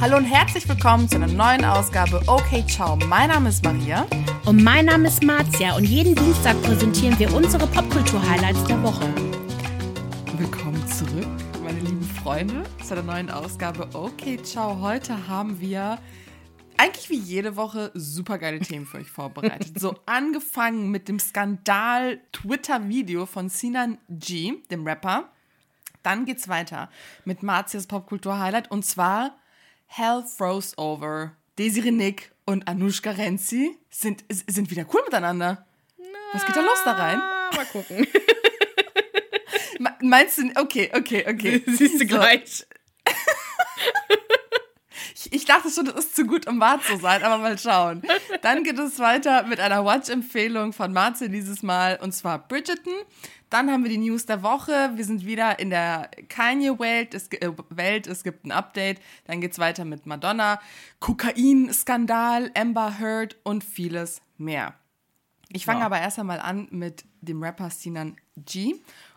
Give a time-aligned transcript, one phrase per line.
[0.00, 2.94] Hallo und herzlich willkommen zu einer neuen Ausgabe Okay Ciao.
[2.94, 4.06] Mein Name ist Maria.
[4.44, 9.12] Und mein Name ist Marzia und jeden Dienstag präsentieren wir unsere Popkultur-Highlights der Woche.
[10.36, 11.26] Willkommen zurück,
[11.64, 14.80] meine lieben Freunde, zu einer neuen Ausgabe Okay Ciao.
[14.80, 15.98] Heute haben wir
[16.76, 19.80] eigentlich wie jede Woche super geile Themen für euch vorbereitet.
[19.80, 25.32] So angefangen mit dem Skandal-Twitter-Video von Sinan G, dem Rapper.
[26.04, 26.88] Dann geht's weiter
[27.24, 29.34] mit Marzias Popkultur-Highlight und zwar
[29.88, 31.32] Hell Froze Over.
[31.58, 35.66] Desiree Nick und Anushka Renzi sind, sind wieder cool miteinander.
[36.32, 37.18] Was geht da los da rein?
[37.18, 38.06] Mal gucken.
[40.02, 41.62] Meinst du, okay, okay, okay.
[41.66, 42.66] Siehst du gleich.
[45.20, 48.02] Ich, ich, dachte schon, das ist zu gut, um wahr zu sein, aber mal schauen.
[48.42, 52.92] Dann geht es weiter mit einer Watch-Empfehlung von Marze dieses Mal, und zwar Bridgerton.
[53.50, 54.92] Dann haben wir die News der Woche.
[54.94, 57.14] Wir sind wieder in der Kanye-Welt.
[57.14, 58.06] Es, äh, Welt.
[58.06, 59.00] es gibt ein Update.
[59.24, 60.60] Dann geht es weiter mit Madonna,
[61.00, 64.74] Kokain-Skandal, Amber Heard und vieles mehr.
[65.48, 65.86] Ich fange ja.
[65.86, 68.76] aber erst einmal an mit dem Rapper Sinan G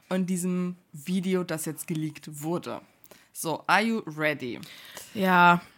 [0.09, 2.81] und diesem Video, das jetzt geleakt wurde.
[3.33, 4.59] So, are you ready?
[5.13, 5.61] Ja.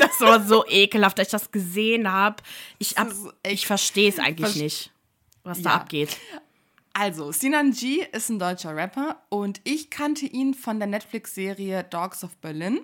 [0.00, 2.42] das war so ekelhaft, als ich das gesehen habe.
[2.78, 2.94] Ich,
[3.42, 4.90] ich verstehe es eigentlich Ver nicht,
[5.44, 6.16] was da abgeht.
[6.94, 12.24] Also, Sinan G ist ein deutscher Rapper und ich kannte ihn von der Netflix-Serie Dogs
[12.24, 12.80] of Berlin.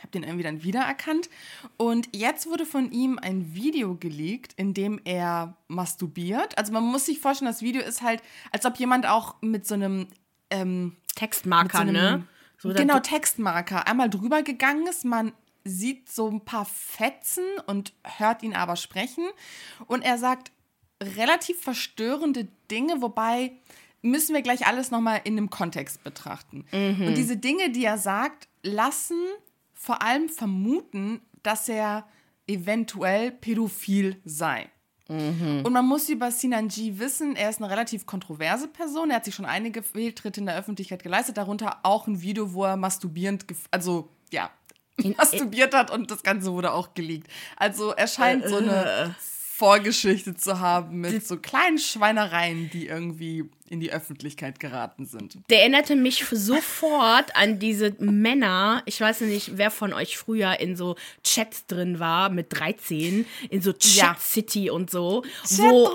[0.00, 1.30] Hab den irgendwie dann wiedererkannt.
[1.76, 6.56] Und jetzt wurde von ihm ein Video geleakt, in dem er masturbiert.
[6.58, 9.74] Also man muss sich vorstellen, das Video ist halt, als ob jemand auch mit so
[9.74, 10.08] einem
[10.50, 12.26] ähm, Textmarker, so einem, ne?
[12.58, 13.86] So genau, Textmarker.
[13.86, 15.32] Einmal drüber gegangen ist, man
[15.64, 19.24] sieht so ein paar Fetzen und hört ihn aber sprechen.
[19.86, 20.52] Und er sagt
[21.02, 23.52] relativ verstörende Dinge, wobei
[24.02, 26.66] müssen wir gleich alles nochmal in einem Kontext betrachten.
[26.72, 27.06] Mhm.
[27.08, 29.18] Und diese Dinge, die er sagt, lassen
[29.72, 32.06] vor allem vermuten, dass er
[32.46, 34.70] eventuell pädophil sei.
[35.08, 35.62] Mhm.
[35.64, 39.10] Und man muss über Sinan G wissen, er ist eine relativ kontroverse Person.
[39.10, 42.64] Er hat sich schon einige Fehltritte in der Öffentlichkeit geleistet, darunter auch ein Video, wo
[42.64, 44.50] er masturbierend, also ja,
[45.16, 47.28] masturbiert hat und das Ganze wurde auch geleakt.
[47.56, 49.08] Also er scheint so eine äh.
[49.20, 55.36] Vorgeschichte zu haben mit so kleinen Schweinereien, die irgendwie in die Öffentlichkeit geraten sind.
[55.50, 58.82] Der erinnerte mich sofort an diese Männer.
[58.86, 63.62] Ich weiß nicht, wer von euch früher in so Chats drin war mit 13, in
[63.62, 64.16] so Chat ja.
[64.18, 65.24] City und so.
[65.42, 65.92] Chatroulette.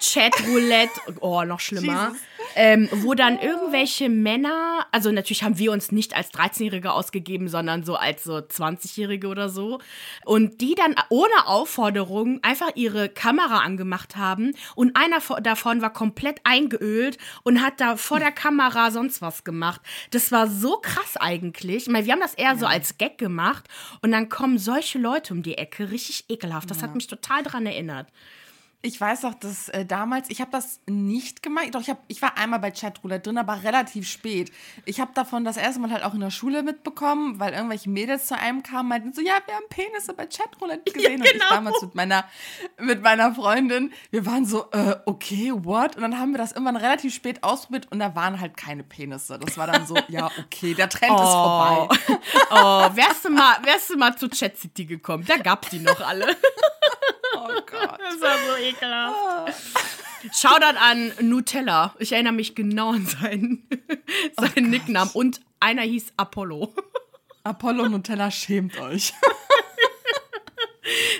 [0.00, 1.00] Chatroulette.
[1.20, 2.14] Oh, noch schlimmer.
[2.54, 7.84] Ähm, wo dann irgendwelche Männer, also natürlich haben wir uns nicht als 13-Jährige ausgegeben, sondern
[7.84, 9.78] so als so 20-Jährige oder so.
[10.24, 16.40] Und die dann ohne Aufforderung einfach ihre Kamera angemacht haben und einer davon war komplett
[16.44, 19.80] eingeölt und hat da vor der Kamera sonst was gemacht.
[20.10, 21.84] Das war so krass eigentlich.
[21.84, 22.56] Ich meine, wir haben das eher ja.
[22.56, 23.68] so als Gag gemacht
[24.00, 26.70] und dann kommen solche Leute um die Ecke, richtig ekelhaft.
[26.70, 26.84] Das ja.
[26.84, 28.08] hat mich total daran erinnert.
[28.84, 32.20] Ich weiß auch, dass äh, damals, ich habe das nicht gemacht, doch ich, hab, ich
[32.20, 34.50] war einmal bei Chatroulette drin, aber relativ spät.
[34.84, 38.26] Ich habe davon das erste Mal halt auch in der Schule mitbekommen, weil irgendwelche Mädels
[38.26, 41.22] zu einem kamen, meinten so, ja, wir haben Penisse bei Chatroulette gesehen.
[41.22, 41.32] Ja, genau.
[41.32, 42.24] Und ich damals mit meiner,
[42.80, 45.94] mit meiner Freundin, wir waren so, äh, okay, what?
[45.94, 49.38] Und dann haben wir das irgendwann relativ spät ausprobiert und da waren halt keine Penisse.
[49.38, 51.22] Das war dann so, ja, okay, der Trend oh.
[51.22, 51.88] ist vorbei.
[52.50, 56.00] Oh, wärst du mal, wärst du mal zu Chat City gekommen, da gab's die noch
[56.00, 56.36] alle.
[57.34, 57.98] Oh Gott.
[57.98, 59.54] Das war so ekelhaft.
[60.32, 61.94] Shoutout an Nutella.
[61.98, 63.68] Ich erinnere mich genau an seinen,
[64.36, 65.10] seinen oh Nicknamen.
[65.14, 66.74] Und einer hieß Apollo.
[67.44, 69.12] Apollo Nutella schämt euch.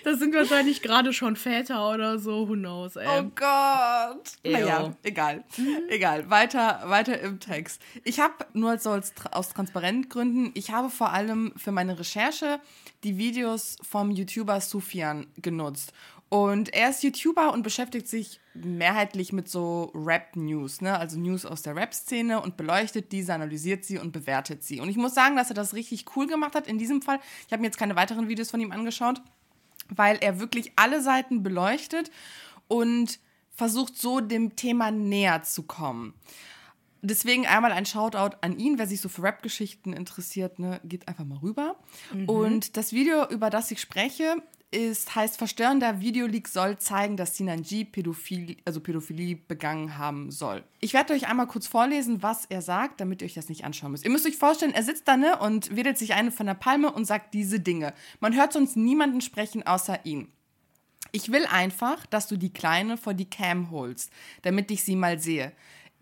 [0.04, 3.06] Das sind wahrscheinlich gerade schon Väter oder so, who knows, ey.
[3.06, 4.32] Oh Gott.
[4.42, 4.52] Ew.
[4.52, 5.44] Naja, egal.
[5.56, 5.82] Mhm.
[5.88, 6.28] Egal.
[6.31, 7.81] Weiter, weiter im Text.
[8.02, 12.60] Ich habe nur so als, aus Transparentgründen, ich habe vor allem für meine Recherche
[13.04, 15.92] die Videos vom YouTuber Sufian genutzt.
[16.28, 20.98] Und er ist YouTuber und beschäftigt sich mehrheitlich mit so Rap-News, ne?
[20.98, 24.81] also News aus der Rap-Szene und beleuchtet diese, analysiert sie und bewertet sie.
[24.81, 27.20] Und ich muss sagen, dass er das richtig cool gemacht hat in diesem Fall.
[27.46, 29.20] Ich habe mir jetzt keine weiteren Videos von ihm angeschaut,
[29.90, 32.10] weil er wirklich alle Seiten beleuchtet
[32.66, 33.19] und
[33.50, 36.14] versucht so dem Thema näher zu kommen.
[37.02, 41.25] Deswegen einmal ein Shoutout an ihn, wer sich so für Rap-Geschichten interessiert, ne, geht einfach
[41.25, 41.76] mal rüber.
[42.14, 42.28] Mhm.
[42.28, 44.37] Und das Video, über das ich spreche,
[44.70, 50.64] ist, heißt Verstörender Videoleak soll zeigen, dass Sinan G Pädophil, also Pädophilie begangen haben soll.
[50.81, 53.93] Ich werde euch einmal kurz vorlesen, was er sagt, damit ihr euch das nicht anschauen
[53.93, 54.05] müsst.
[54.05, 56.90] Ihr müsst euch vorstellen, er sitzt da ne, und wedelt sich eine von der Palme
[56.93, 57.94] und sagt diese Dinge.
[58.20, 60.28] Man hört sonst niemanden sprechen außer ihn.
[61.10, 64.10] Ich will einfach, dass du die Kleine vor die Cam holst,
[64.43, 65.52] damit ich sie mal sehe.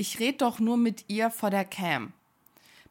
[0.01, 2.15] Ich red doch nur mit ihr vor der Cam.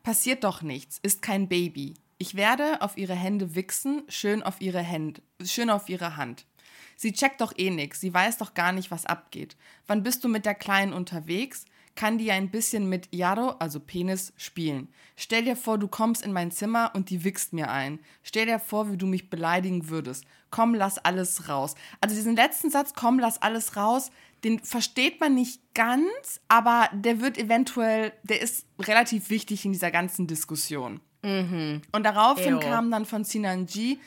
[0.03, 1.95] Passiert doch nichts, ist kein Baby.
[2.19, 6.45] Ich werde auf ihre Hände wichsen, schön auf ihre Hände, schön auf ihre Hand.
[6.95, 9.57] Sie checkt doch eh nix, sie weiß doch gar nicht, was abgeht.
[9.87, 11.65] Wann bist du mit der Kleinen unterwegs?
[11.95, 14.87] Kann die ein bisschen mit Yaro, also Penis, spielen.
[15.15, 17.99] Stell dir vor, du kommst in mein Zimmer und die wichst mir ein.
[18.21, 20.25] Stell dir vor, wie du mich beleidigen würdest.
[20.51, 21.73] Komm, lass alles raus.
[22.01, 24.11] Also diesen letzten Satz, komm, lass alles raus,
[24.43, 29.91] den versteht man nicht ganz, aber der wird eventuell, der ist relativ wichtig in dieser
[29.91, 31.01] ganzen Diskussion.
[31.21, 31.81] Mhm.
[31.91, 32.59] Und daraufhin Eyo.
[32.59, 33.97] kam dann von Sinan G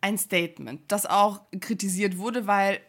[0.00, 2.80] ein Statement, das auch kritisiert wurde, weil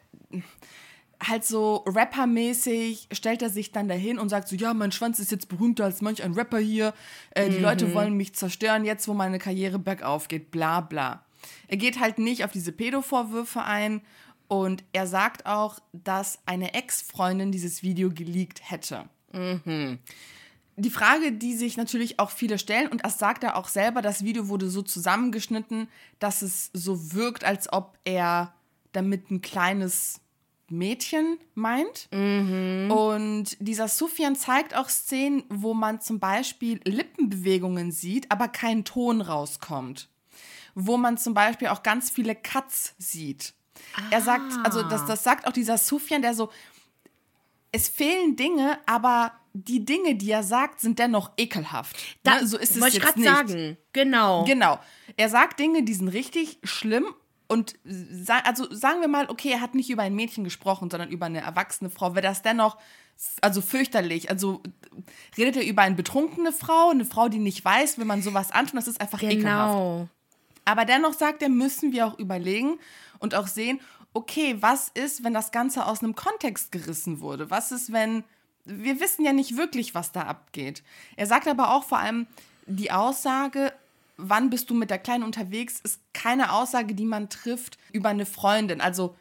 [1.25, 5.31] halt so rappermäßig stellt er sich dann dahin und sagt so, ja, mein Schwanz ist
[5.31, 6.93] jetzt berühmter als manch ein Rapper hier,
[7.31, 7.63] äh, die mhm.
[7.63, 11.23] Leute wollen mich zerstören, jetzt wo meine Karriere bergauf geht, bla bla.
[11.67, 14.01] Er geht halt nicht auf diese Pedo-Vorwürfe ein
[14.47, 19.09] und er sagt auch, dass eine Ex-Freundin dieses Video geleakt hätte.
[19.31, 19.99] Mhm
[20.79, 24.23] die Frage, die sich natürlich auch viele stellen, und das sagt er auch selber, das
[24.23, 25.89] Video wurde so zusammengeschnitten,
[26.19, 28.53] dass es so wirkt, als ob er
[28.91, 30.21] damit ein kleines
[30.69, 32.09] Mädchen meint.
[32.11, 32.91] Mhm.
[32.91, 39.21] Und dieser Sufjan zeigt auch Szenen, wo man zum Beispiel Lippenbewegungen sieht, aber kein Ton
[39.21, 40.09] rauskommt.
[40.75, 43.55] Wo man zum Beispiel auch ganz viele Cuts sieht.
[43.95, 44.01] Ah.
[44.11, 46.49] Er sagt, also das, das sagt auch dieser Sufjan, der so,
[47.71, 51.97] es fehlen Dinge, aber die Dinge, die er sagt, sind dennoch ekelhaft.
[52.23, 52.47] Da, ne?
[52.47, 53.77] So ist es wollte ich gerade sagen.
[53.93, 54.45] Genau.
[54.45, 54.79] Genau.
[55.15, 57.05] Er sagt Dinge, die sind richtig schlimm
[57.47, 57.75] und
[58.43, 61.41] also sagen wir mal, okay, er hat nicht über ein Mädchen gesprochen, sondern über eine
[61.41, 62.13] erwachsene Frau.
[62.13, 62.77] Wäre das dennoch
[63.41, 64.29] also fürchterlich?
[64.29, 64.61] Also
[65.37, 68.75] redet er über eine betrunkene Frau, eine Frau, die nicht weiß, wenn man sowas antun,
[68.75, 69.31] das ist einfach genau.
[69.31, 70.11] ekelhaft.
[70.65, 72.79] Aber dennoch sagt er, müssen wir auch überlegen
[73.19, 73.79] und auch sehen,
[74.13, 77.49] okay, was ist, wenn das Ganze aus einem Kontext gerissen wurde?
[77.49, 78.23] Was ist, wenn
[78.67, 80.83] wir wissen ja nicht wirklich, was da abgeht.
[81.15, 82.27] Er sagt aber auch vor allem,
[82.65, 83.73] die Aussage,
[84.17, 88.25] wann bist du mit der Kleinen unterwegs, ist keine Aussage, die man trifft über eine
[88.25, 88.81] Freundin.
[88.81, 89.15] Also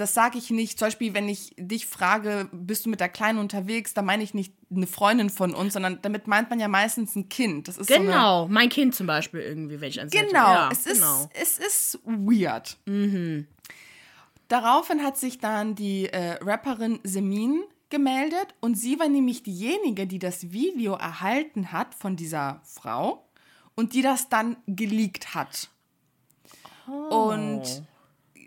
[0.00, 0.78] das sage ich nicht.
[0.78, 4.34] Zum Beispiel, wenn ich dich frage, bist du mit der Kleinen unterwegs, da meine ich
[4.34, 7.68] nicht eine Freundin von uns, sondern damit meint man ja meistens ein Kind.
[7.68, 10.84] Das ist genau, so mein Kind zum Beispiel irgendwie, wenn ich ans Genau, ja, es,
[10.84, 11.30] genau.
[11.38, 12.78] Ist, es ist weird.
[12.86, 13.46] Mhm.
[14.48, 20.18] Daraufhin hat sich dann die äh, Rapperin Semin gemeldet und sie war nämlich diejenige, die
[20.18, 23.26] das Video erhalten hat von dieser Frau
[23.74, 25.68] und die das dann geleakt hat.
[26.88, 27.32] Oh.
[27.32, 27.82] Und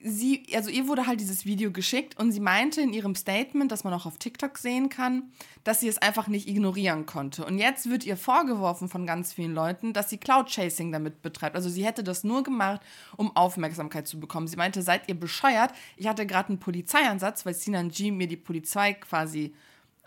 [0.03, 3.83] sie, also ihr wurde halt dieses Video geschickt und sie meinte in ihrem Statement, das
[3.83, 5.31] man auch auf TikTok sehen kann,
[5.63, 7.45] dass sie es einfach nicht ignorieren konnte.
[7.45, 11.55] Und jetzt wird ihr vorgeworfen von ganz vielen Leuten, dass sie Cloud-Chasing damit betreibt.
[11.55, 12.81] Also sie hätte das nur gemacht,
[13.15, 14.47] um Aufmerksamkeit zu bekommen.
[14.47, 15.71] Sie meinte, seid ihr bescheuert?
[15.95, 19.53] Ich hatte gerade einen Polizeieinsatz, weil Sinan G mir die Polizei quasi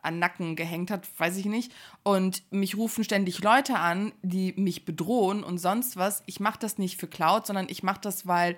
[0.03, 1.73] an Nacken gehängt hat, weiß ich nicht.
[2.05, 6.23] Und mich rufen ständig Leute an, die mich bedrohen und sonst was.
[6.27, 8.57] Ich mache das nicht für Cloud, sondern ich mache das, weil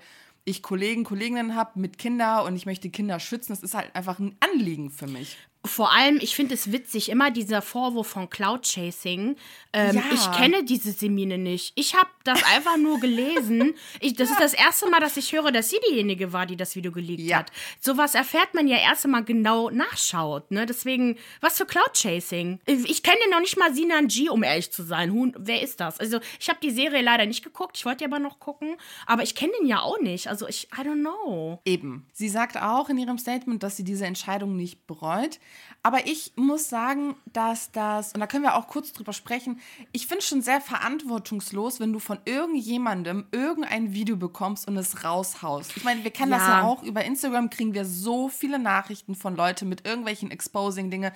[0.49, 3.53] ich Kollegen, Kolleginnen habe mit Kindern und ich möchte Kinder schützen.
[3.53, 7.31] Das ist halt einfach ein Anliegen für mich vor allem, ich finde es witzig, immer
[7.31, 9.37] dieser Vorwurf von Cloud Chasing.
[9.73, 10.03] Ähm, ja.
[10.13, 11.73] Ich kenne diese Semine nicht.
[11.75, 13.75] Ich habe das einfach nur gelesen.
[14.01, 16.77] Ich, das ist das erste Mal, dass ich höre, dass sie diejenige war, die das
[16.77, 17.39] Video geleakt ja.
[17.39, 17.53] hat.
[17.81, 20.51] Sowas erfährt man ja erst einmal genau nachschaut.
[20.51, 20.67] Ne?
[20.67, 22.61] Deswegen, was für Cloud Chasing?
[22.67, 25.13] Ich kenne noch nicht mal Sinan G, um ehrlich zu sein.
[25.13, 25.99] Hun, wer ist das?
[25.99, 27.77] Also, ich habe die Serie leider nicht geguckt.
[27.77, 28.77] Ich wollte aber noch gucken.
[29.07, 30.29] Aber ich kenne den ja auch nicht.
[30.29, 31.61] Also, ich, I don't know.
[31.65, 32.07] Eben.
[32.13, 35.41] Sie sagt auch in ihrem Statement, dass sie diese Entscheidung nicht bereut.
[35.89, 39.59] Aber ich muss sagen, dass das, und da können wir auch kurz drüber sprechen,
[39.91, 45.03] ich finde es schon sehr verantwortungslos, wenn du von irgendjemandem irgendein Video bekommst und es
[45.03, 45.75] raushaust.
[45.79, 46.37] Ich meine, wir kennen ja.
[46.37, 46.83] das ja auch.
[46.83, 51.11] Über Instagram kriegen wir so viele Nachrichten von Leuten mit irgendwelchen Exposing-Dinge.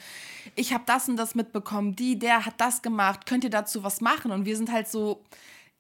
[0.55, 4.01] Ich habe das und das mitbekommen, die, der hat das gemacht, könnt ihr dazu was
[4.01, 4.33] machen?
[4.33, 5.23] Und wir sind halt so,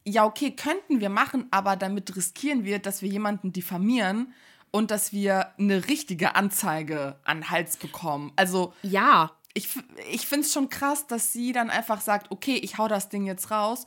[0.05, 4.35] ja, okay, könnten wir machen, aber damit riskieren wir, dass wir jemanden diffamieren
[4.73, 8.33] und dass wir eine richtige Anzeige an Hals bekommen.
[8.35, 9.69] Also ja, ich,
[10.11, 13.27] ich finde es schon krass, dass sie dann einfach sagt, okay, ich hau das Ding
[13.27, 13.85] jetzt raus.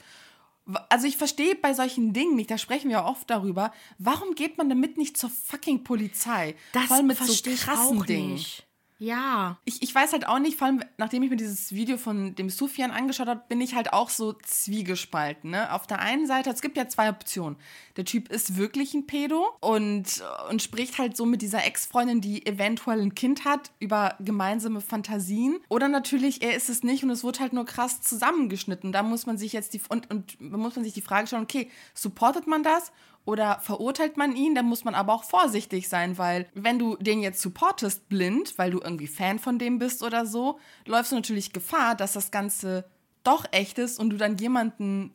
[0.90, 4.70] Also ich verstehe bei solchen Dingen nicht, da sprechen wir oft darüber, warum geht man
[4.70, 6.56] damit nicht zur fucking Polizei?
[6.72, 8.34] Das Voll mit so krassen Dingen.
[8.34, 8.66] Nicht.
[8.98, 9.58] Ja.
[9.66, 12.50] Ich, ich weiß halt auch nicht, vor allem nachdem ich mir dieses Video von dem
[12.50, 15.52] Sufian angeschaut habe, bin ich halt auch so zwiegespalten.
[15.52, 15.74] Ne?
[15.74, 17.58] Auf der einen Seite, es gibt ja zwei Optionen.
[17.98, 22.46] Der Typ ist wirklich ein Pedo und, und spricht halt so mit dieser Ex-Freundin, die
[22.46, 25.60] eventuell ein Kind hat, über gemeinsame Fantasien.
[25.68, 28.94] Oder natürlich, er ist es nicht und es wird halt nur krass zusammengeschnitten.
[28.94, 31.70] Da muss man sich jetzt die und, und muss man sich die Frage stellen, okay,
[31.94, 32.94] supportet man das
[33.26, 37.22] oder verurteilt man ihn, dann muss man aber auch vorsichtig sein, weil wenn du den
[37.22, 41.52] jetzt supportest blind, weil du irgendwie Fan von dem bist oder so, läufst du natürlich
[41.52, 42.86] Gefahr, dass das Ganze
[43.24, 45.12] doch echt ist und du dann jemanden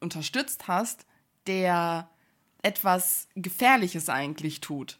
[0.00, 1.06] unterstützt hast,
[1.46, 2.10] der
[2.62, 4.98] etwas Gefährliches eigentlich tut.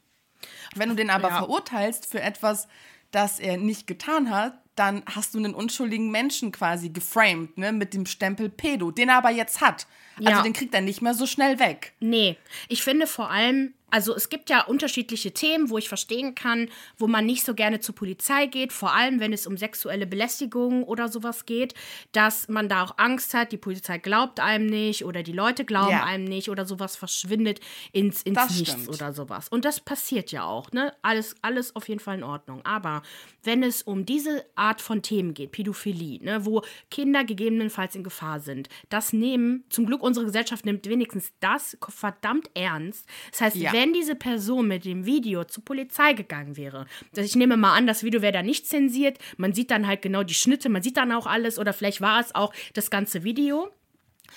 [0.75, 1.39] Wenn du den aber ja.
[1.39, 2.69] verurteilst für etwas,
[3.11, 7.95] das er nicht getan hat, dann hast du einen unschuldigen Menschen quasi geframed, ne, mit
[7.95, 9.87] dem Stempel Pedo, den er aber jetzt hat.
[10.19, 10.43] Also ja.
[10.43, 11.93] den kriegt er nicht mehr so schnell weg.
[12.01, 12.37] Nee,
[12.69, 17.07] ich finde vor allem, also es gibt ja unterschiedliche Themen, wo ich verstehen kann, wo
[17.07, 21.09] man nicht so gerne zur Polizei geht, vor allem wenn es um sexuelle Belästigung oder
[21.09, 21.75] sowas geht,
[22.13, 25.91] dass man da auch Angst hat, die Polizei glaubt einem nicht oder die Leute glauben
[25.91, 26.05] ja.
[26.05, 27.61] einem nicht oder sowas verschwindet
[27.93, 28.89] ins, ins Nichts stimmt.
[28.89, 29.49] oder sowas.
[29.51, 30.95] Und das passiert ja auch, ne?
[31.03, 32.65] Alles, alles auf jeden Fall in Ordnung.
[32.65, 33.03] Aber
[33.43, 38.41] wenn es um diese Art von Themen geht, Pädophilie, ne, wo Kinder gegebenenfalls in Gefahr
[38.41, 43.07] sind, das nehmen, zum Glück unsere Gesellschaft nimmt wenigstens das verdammt ernst.
[43.33, 43.73] Das heißt, ja.
[43.73, 47.77] wenn wenn diese Person mit dem Video zur Polizei gegangen wäre, dass ich nehme mal
[47.77, 50.83] an, das Video wäre da nicht zensiert, man sieht dann halt genau die Schnitte, man
[50.83, 53.73] sieht dann auch alles oder vielleicht war es auch das ganze Video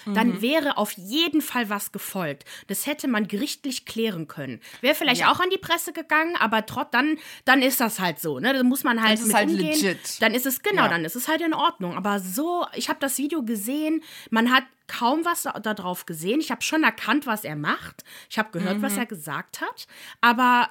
[0.05, 0.41] dann mhm.
[0.41, 2.45] wäre auf jeden Fall was gefolgt.
[2.67, 4.61] Das hätte man gerichtlich klären können.
[4.81, 5.31] Wäre vielleicht ja.
[5.31, 8.39] auch an die Presse gegangen, aber trotz dann, dann ist das halt so.
[8.39, 8.53] Ne?
[8.53, 9.71] Da muss man halt das mit halt umgehen.
[9.73, 10.21] Legit.
[10.21, 10.89] Dann ist es genau, ja.
[10.89, 11.95] dann ist es halt in Ordnung.
[11.95, 16.39] Aber so, ich habe das Video gesehen, man hat kaum was darauf gesehen.
[16.39, 18.03] Ich habe schon erkannt, was er macht.
[18.29, 18.81] Ich habe gehört, mhm.
[18.81, 19.87] was er gesagt hat.
[20.21, 20.69] Aber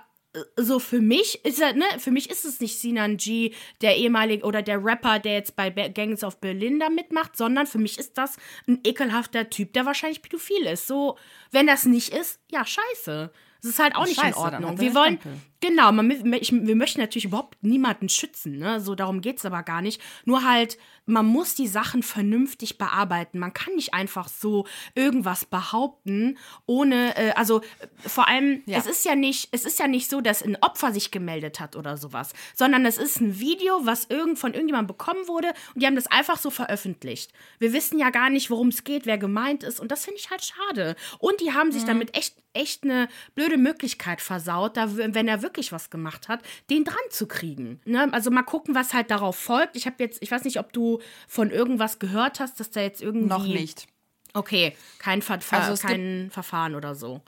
[0.57, 4.45] so für mich ist er, ne, für mich ist es nicht Sinan G, der ehemalige
[4.45, 8.19] oder der Rapper, der jetzt bei Gangs of Berlin da mitmacht, sondern für mich ist
[8.19, 8.37] das
[8.67, 10.87] ein ekelhafter Typ, der wahrscheinlich pädophil ist.
[10.87, 11.17] So,
[11.51, 13.31] wenn das nicht ist, ja, scheiße.
[13.63, 14.79] Das ist halt auch nicht Scheiße, in Ordnung.
[14.79, 15.41] Wir wollen, Stempel.
[15.67, 18.81] Genau, man, ich, wir möchten natürlich überhaupt niemanden schützen, ne?
[18.81, 20.01] So darum geht es aber gar nicht.
[20.25, 23.39] Nur halt, man muss die Sachen vernünftig bearbeiten.
[23.39, 27.63] Man kann nicht einfach so irgendwas behaupten, ohne, äh, also
[27.97, 28.79] vor allem, ja.
[28.79, 31.77] es ist ja nicht, es ist ja nicht so, dass ein Opfer sich gemeldet hat
[31.77, 35.87] oder sowas, sondern es ist ein Video, was irgend, von irgendjemandem bekommen wurde und die
[35.87, 37.33] haben das einfach so veröffentlicht.
[37.59, 40.31] Wir wissen ja gar nicht, worum es geht, wer gemeint ist und das finde ich
[40.31, 40.97] halt schade.
[41.19, 41.89] Und die haben sich mhm.
[41.89, 46.41] damit echt, echt eine blöde blöde Möglichkeit versaut, da, wenn er wirklich was gemacht hat,
[46.71, 47.81] den dran zu kriegen.
[47.85, 48.09] Ne?
[48.13, 49.77] Also mal gucken, was halt darauf folgt.
[49.77, 53.03] Ich habe jetzt, ich weiß nicht, ob du von irgendwas gehört hast, dass da jetzt
[53.03, 53.29] irgendwie.
[53.29, 53.87] Noch nicht.
[54.33, 57.21] Okay, kein, Ver also kein Verfahren oder so.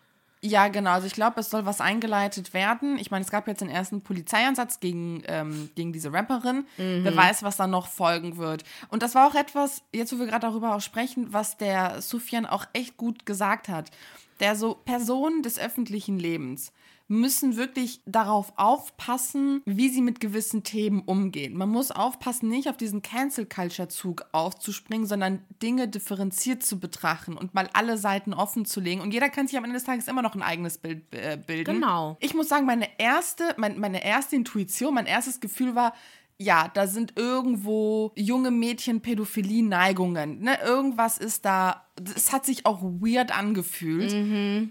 [0.42, 0.90] Ja, genau.
[0.90, 2.98] Also ich glaube, es soll was eingeleitet werden.
[2.98, 6.66] Ich meine, es gab jetzt den ersten Polizeieinsatz gegen, ähm, gegen diese Rapperin.
[6.76, 7.04] Mhm.
[7.04, 8.64] Wer weiß, was da noch folgen wird.
[8.88, 12.44] Und das war auch etwas, jetzt wo wir gerade darüber auch sprechen, was der Sufjan
[12.44, 13.90] auch echt gut gesagt hat
[14.40, 16.72] der so Personen des öffentlichen Lebens
[17.08, 21.56] müssen wirklich darauf aufpassen, wie sie mit gewissen Themen umgehen.
[21.56, 27.68] Man muss aufpassen, nicht auf diesen Cancel-Culture-Zug aufzuspringen, sondern Dinge differenziert zu betrachten und mal
[27.74, 29.00] alle Seiten offen zu legen.
[29.00, 31.74] Und jeder kann sich am Ende des Tages immer noch ein eigenes Bild äh, bilden.
[31.74, 32.16] Genau.
[32.20, 35.94] Ich muss sagen, meine erste, mein, meine erste Intuition, mein erstes Gefühl war,
[36.38, 40.40] ja, da sind irgendwo junge Mädchen Pädophilie-Neigungen.
[40.40, 40.58] Ne?
[40.62, 41.86] Irgendwas ist da.
[42.14, 44.12] Es hat sich auch weird angefühlt.
[44.12, 44.70] Mhm.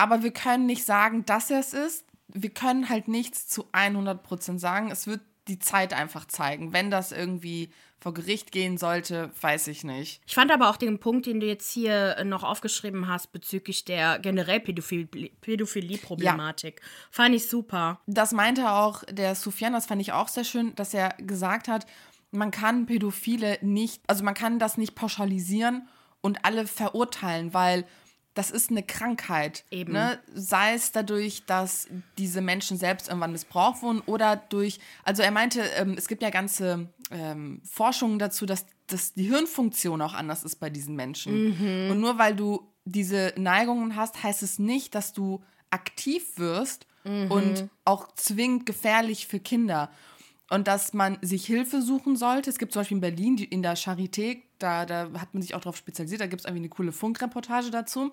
[0.00, 2.06] Aber wir können nicht sagen, dass er es ist.
[2.28, 4.90] Wir können halt nichts zu 100% sagen.
[4.90, 6.72] Es wird die Zeit einfach zeigen.
[6.72, 7.68] Wenn das irgendwie
[8.00, 10.22] vor Gericht gehen sollte, weiß ich nicht.
[10.26, 13.84] Ich fand aber auch den Punkt, den du jetzt hier äh, noch aufgeschrieben hast bezüglich
[13.84, 16.86] der generell Pädophilie-Problematik, ja.
[17.10, 18.00] fand ich super.
[18.06, 21.84] Das meinte auch der Sufjan, das fand ich auch sehr schön, dass er gesagt hat,
[22.30, 25.86] man kann Pädophile nicht, also man kann das nicht pauschalisieren
[26.22, 27.84] und alle verurteilen, weil
[28.34, 29.64] das ist eine Krankheit.
[29.70, 29.92] Eben.
[29.92, 30.18] Ne?
[30.34, 35.62] Sei es dadurch, dass diese Menschen selbst irgendwann missbraucht wurden oder durch, also er meinte,
[35.76, 40.56] ähm, es gibt ja ganze ähm, Forschungen dazu, dass, dass die Hirnfunktion auch anders ist
[40.56, 41.48] bei diesen Menschen.
[41.48, 41.90] Mhm.
[41.90, 47.30] Und nur weil du diese Neigungen hast, heißt es nicht, dass du aktiv wirst mhm.
[47.30, 49.90] und auch zwingend gefährlich für Kinder.
[50.50, 52.50] Und dass man sich Hilfe suchen sollte.
[52.50, 55.54] Es gibt zum Beispiel in Berlin die, in der Charité, da, da hat man sich
[55.54, 58.12] auch darauf spezialisiert, da gibt es irgendwie eine coole Funkreportage dazu.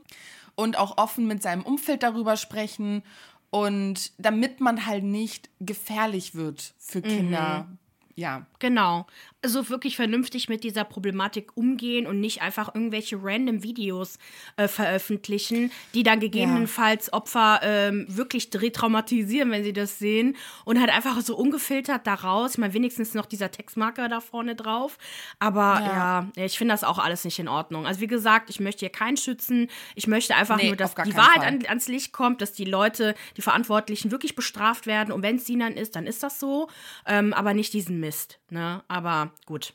[0.55, 3.03] Und auch offen mit seinem Umfeld darüber sprechen.
[3.49, 7.67] Und damit man halt nicht gefährlich wird für Kinder.
[7.69, 7.77] Mhm.
[8.17, 8.45] Ja.
[8.59, 9.05] Genau
[9.45, 14.17] so wirklich vernünftig mit dieser Problematik umgehen und nicht einfach irgendwelche random Videos
[14.57, 17.13] äh, veröffentlichen, die dann gegebenenfalls ja.
[17.13, 22.51] Opfer ähm, wirklich retraumatisieren, wenn sie das sehen und halt einfach so ungefiltert daraus.
[22.53, 24.97] Ich meine, wenigstens noch dieser Textmarker da vorne drauf.
[25.39, 27.85] Aber ja, ja ich finde das auch alles nicht in Ordnung.
[27.85, 29.69] Also wie gesagt, ich möchte hier keinen schützen.
[29.95, 33.15] Ich möchte einfach nee, nur, dass die Wahrheit an, ans Licht kommt, dass die Leute,
[33.37, 35.11] die Verantwortlichen wirklich bestraft werden.
[35.11, 36.69] Und wenn es ihnen dann ist, dann ist das so.
[37.05, 38.06] Ähm, aber nicht diesen Mist.
[38.49, 38.83] Ne?
[38.87, 39.73] Aber gut.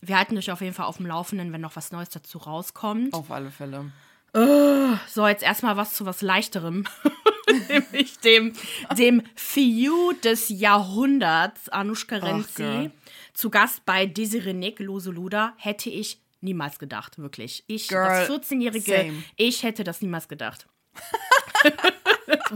[0.00, 3.14] Wir halten dich auf jeden Fall auf dem Laufenden, wenn noch was Neues dazu rauskommt.
[3.14, 3.92] Auf alle Fälle.
[4.34, 6.84] Uh, so, jetzt erstmal was zu was Leichterem.
[7.68, 8.54] Nämlich dem,
[8.96, 12.90] dem Feud des Jahrhunderts, Anushka Renzi.
[13.34, 17.64] Zu Gast bei Desiree Nick, Lose Luda, hätte ich niemals gedacht, wirklich.
[17.66, 19.24] Ich Girl, als 14-Jährige, same.
[19.36, 20.66] ich hätte das niemals gedacht.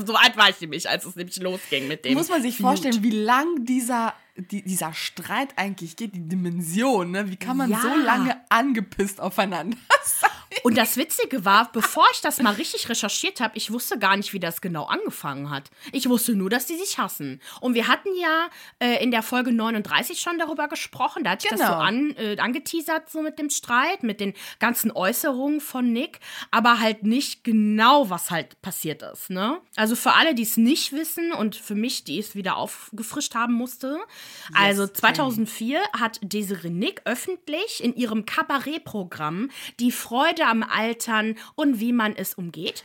[0.04, 2.14] so alt war ich nämlich, als es nämlich losging mit dem.
[2.14, 2.62] Muss man sich Feud.
[2.78, 7.30] vorstellen, wie lang dieser, die, dieser Streit eigentlich geht, die Dimension, ne?
[7.30, 7.80] Wie kann man Ja.
[7.80, 10.30] so lange angepisst aufeinander sein?
[10.66, 14.32] Und das Witzige war, bevor ich das mal richtig recherchiert habe, ich wusste gar nicht,
[14.32, 15.70] wie das genau angefangen hat.
[15.92, 17.40] Ich wusste nur, dass die sich hassen.
[17.61, 18.49] Und wir hatten ja
[18.80, 21.23] äh, in der Folge 39 schon darüber gesprochen.
[21.23, 21.78] Da hatte ich das so Genau.
[21.78, 26.18] an, äh, angeteasert, so mit dem Streit, mit den ganzen Äußerungen von Nick,
[26.50, 29.30] aber halt nicht genau, was halt passiert ist.
[29.30, 29.61] Ne?
[29.76, 33.54] Also für alle, die es nicht wissen und für mich, die es wieder aufgefrischt haben
[33.54, 34.00] musste.
[34.52, 41.92] also 2004 hat Desiree Nick öffentlich in ihrem Kabarettprogramm die Freude am Altern und wie
[41.92, 42.84] man es umgeht.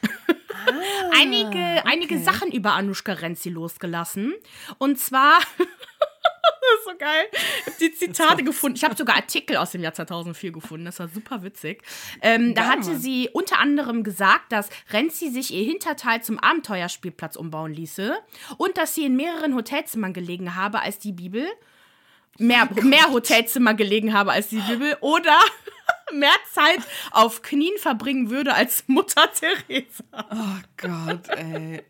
[1.20, 4.34] einige, einige Sachen über Anushka Renzi losgelassen.
[4.78, 5.40] Und zwar.
[6.62, 7.26] Das ist so geil.
[7.32, 8.78] Ich habe die Zitate gefunden.
[8.78, 10.86] Ich habe sogar Artikel aus dem Jahr 2004 gefunden.
[10.86, 11.82] Das war super witzig.
[12.22, 17.74] Ähm, da hatte sie unter anderem gesagt, dass Renzi sich ihr Hinterteil zum Abenteuerspielplatz umbauen
[17.74, 18.16] ließe
[18.58, 21.48] und dass sie in mehreren Hotelzimmern gelegen habe als die Bibel.
[22.38, 25.38] Mehr, mehr Hotelzimmer gelegen habe als die Bibel oder
[26.14, 26.80] mehr Zeit
[27.12, 30.04] auf Knien verbringen würde als Mutter Teresa.
[30.32, 31.84] Oh Gott, ey.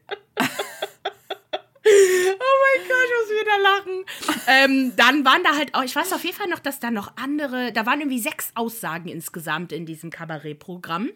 [1.83, 4.05] Oh mein Gott, ich muss wieder lachen.
[4.47, 7.17] Ähm, dann waren da halt auch, ich weiß auf jeden Fall noch, dass da noch
[7.17, 11.09] andere, da waren irgendwie sechs Aussagen insgesamt in diesem Kabarettprogramm.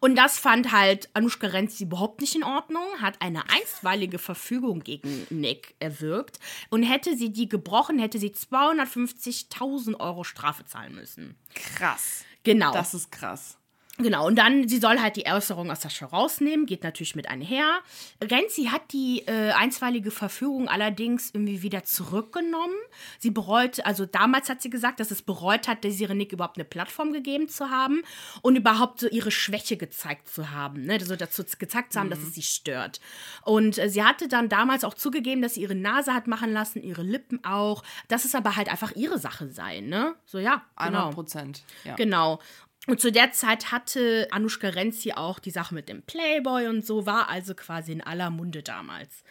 [0.00, 5.26] Und das fand halt Anushka Renzi überhaupt nicht in Ordnung, hat eine einstweilige Verfügung gegen
[5.30, 6.38] Nick erwirkt
[6.68, 11.34] und hätte sie die gebrochen, hätte sie 250.000 Euro Strafe zahlen müssen.
[11.54, 12.24] Krass.
[12.42, 12.72] Genau.
[12.72, 13.59] Das ist krass.
[14.02, 17.28] Genau, und dann, sie soll halt die Äußerung aus der Show rausnehmen, geht natürlich mit
[17.28, 17.80] einher.
[18.22, 22.74] Renzi hat die äh, einstweilige Verfügung allerdings irgendwie wieder zurückgenommen.
[23.18, 26.64] Sie bereut, also damals hat sie gesagt, dass es bereut hat, Desiree Nick überhaupt eine
[26.64, 28.02] Plattform gegeben zu haben
[28.42, 30.98] und überhaupt so ihre Schwäche gezeigt zu haben, ne?
[31.00, 33.00] so dazu gezeigt zu haben, dass es sie stört.
[33.44, 36.82] Und äh, sie hatte dann damals auch zugegeben, dass sie ihre Nase hat machen lassen,
[36.82, 40.14] ihre Lippen auch, dass es aber halt einfach ihre Sache sei, ne?
[40.24, 41.14] So, ja, 100 genau.
[41.14, 41.64] Prozent.
[41.84, 41.94] Ja.
[41.96, 42.40] Genau.
[42.90, 47.06] Und zu der Zeit hatte Anushka Renzi auch die Sache mit dem Playboy und so,
[47.06, 49.22] war also quasi in aller Munde damals.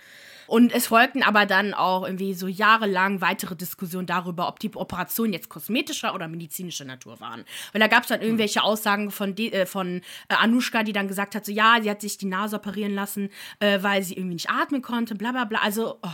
[0.50, 5.32] Und es folgten aber dann auch irgendwie so jahrelang weitere Diskussionen darüber, ob die Operationen
[5.32, 7.46] jetzt kosmetischer oder medizinischer Natur waren.
[7.72, 11.08] Weil da gab es dann irgendwelche Aussagen von, De äh, von äh, Anushka, die dann
[11.08, 14.34] gesagt hat, so ja, sie hat sich die Nase operieren lassen, äh, weil sie irgendwie
[14.34, 15.60] nicht atmen konnte, bla bla bla.
[15.60, 16.10] Also, oh,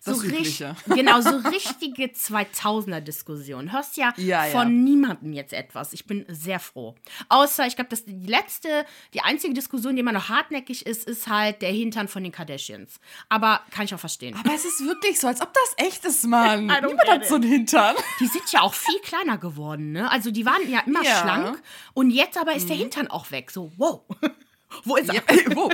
[0.00, 3.70] so richtig, genau, so richtige 2000er-Diskussion.
[3.70, 4.50] Hörst ja, Ja, ja.
[4.50, 5.92] von niemandem jetzt etwas.
[5.92, 6.94] Ich bin sehr froh.
[7.28, 11.28] Außer, ich glaube, dass die letzte, die einzige Diskussion, die immer noch hartnäckig ist, ist
[11.28, 12.98] halt der Hintern von den Kardashians.
[13.28, 14.36] Aber kann ich auch verstehen.
[14.38, 16.66] Aber es ist wirklich so, als ob das echt ist, Mann.
[16.86, 17.96] Niemand hat so einen Hintern.
[18.20, 20.08] Die sind ja auch viel kleiner geworden, ne?
[20.10, 21.20] Also die waren ja immer Ja.
[21.20, 21.60] schlank
[21.92, 23.50] und jetzt aber ist der Hintern auch weg.
[23.50, 24.02] So, wow.
[24.84, 25.22] Wo ist er?
[25.30, 25.70] Ja, wo?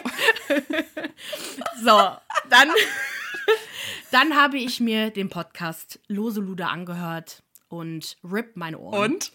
[1.82, 2.16] So,
[2.50, 2.68] dann,
[4.10, 9.12] dann habe ich mir den Podcast Lose Lude angehört und rip meine Ohren.
[9.12, 9.32] Und?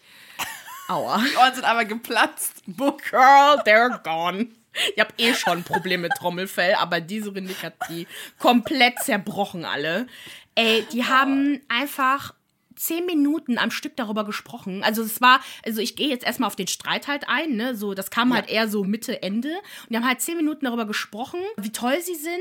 [0.88, 1.18] Aua.
[1.20, 2.62] Die Ohren sind aber geplatzt.
[2.68, 2.92] Buh.
[3.10, 4.50] Girl, they're gone.
[4.96, 8.08] Ich habe eh schon Probleme mit Trommelfell, aber diese Rindik hat die
[8.40, 10.08] komplett zerbrochen alle.
[10.56, 12.34] Ey, die haben einfach
[12.76, 14.84] zehn Minuten am Stück darüber gesprochen.
[14.84, 17.76] Also es war, also ich gehe jetzt erstmal auf den Streit halt ein, ne?
[17.76, 19.50] So, das kam halt eher so Mitte, Ende.
[19.50, 22.36] Und die haben halt zehn Minuten darüber gesprochen, wie toll sie sind,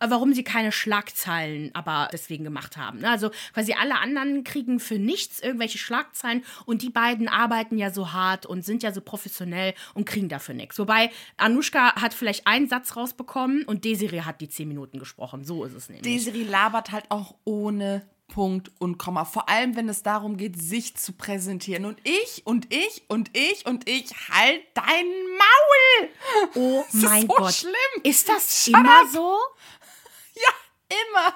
[0.00, 3.00] äh, warum sie keine Schlagzeilen aber deswegen gemacht haben.
[3.00, 3.10] Ne?
[3.10, 8.12] Also quasi alle anderen kriegen für nichts irgendwelche Schlagzeilen und die beiden arbeiten ja so
[8.12, 10.78] hart und sind ja so professionell und kriegen dafür nichts.
[10.78, 15.44] Wobei Anushka hat vielleicht einen Satz rausbekommen und Desiree hat die zehn Minuten gesprochen.
[15.44, 16.02] So ist es nämlich.
[16.02, 19.26] Desiree labert halt auch ohne Punkt und Komma.
[19.26, 21.84] Vor allem, wenn es darum geht, sich zu präsentieren.
[21.84, 26.08] Und ich und ich und ich und ich, halt dein Maul!
[26.54, 27.52] oh ist mein so Gott.
[27.52, 28.02] schlimm.
[28.02, 29.08] Ist das Shut immer up.
[29.12, 29.36] so?
[30.34, 31.34] Ja, immer.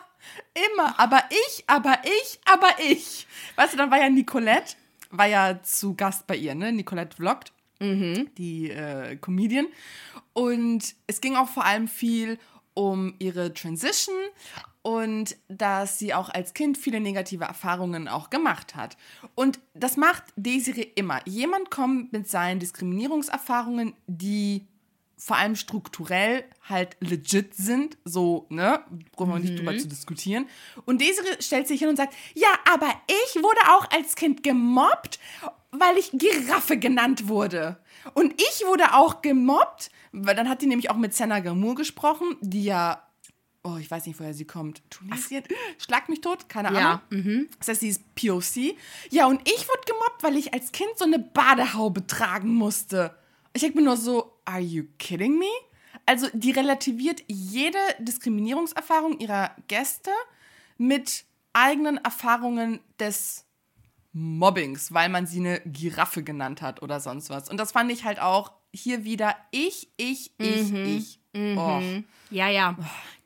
[0.73, 0.99] Immer.
[0.99, 3.27] Aber ich, aber ich, aber ich.
[3.57, 4.77] Weißt du, dann war ja Nicolette,
[5.11, 6.73] war ja zu Gast bei ihr, ne?
[6.73, 9.67] Nicolette vloggt, die äh, Comedian.
[10.33, 12.39] Und es ging auch vor allem viel
[12.73, 14.15] um ihre Transition
[14.83, 18.97] und dass sie auch als Kind viele negative Erfahrungen auch gemacht hat.
[19.35, 21.21] Und das macht Desiree immer.
[21.27, 24.67] Jemand kommt mit seinen Diskriminierungserfahrungen, die
[25.17, 28.81] vor allem strukturell halt legit sind, so, ne,
[29.13, 30.47] brauchen wir nicht drüber zu diskutieren.
[30.85, 35.19] Und Desiree stellt sich hin und sagt, ja, aber ich wurde auch als Kind gemobbt,
[35.71, 37.79] weil ich Giraffe genannt wurde.
[38.13, 42.37] Und ich wurde auch gemobbt, weil dann hat die nämlich auch mit Senna Gamur gesprochen,
[42.41, 43.04] die ja
[43.65, 44.83] oh, ich weiß nicht, woher sie kommt.
[44.91, 45.43] Tunesien?
[45.79, 46.49] Schlag mich tot?
[46.49, 46.81] Keine Ahnung.
[46.81, 47.49] Ja, mhm.
[47.59, 48.77] Das heißt, sie ist POC.
[49.11, 53.17] Ja, und ich wurde gemobbt, weil ich als Kind so eine Badehaube tragen musste.
[53.53, 55.51] Ich denke mir nur so, are you kidding me?
[56.07, 60.11] Also, die relativiert jede Diskriminierungserfahrung ihrer Gäste
[60.77, 61.25] mit
[61.55, 63.47] eigenen Erfahrungen des
[64.13, 67.49] Mobbings, weil man sie eine Giraffe genannt hat oder sonst was.
[67.49, 70.85] Und das fand ich halt auch hier wieder ich, ich, ich, mhm.
[70.85, 71.21] ich.
[71.35, 71.59] Mhm.
[71.59, 71.81] Oh.
[72.31, 72.77] Ja, ja.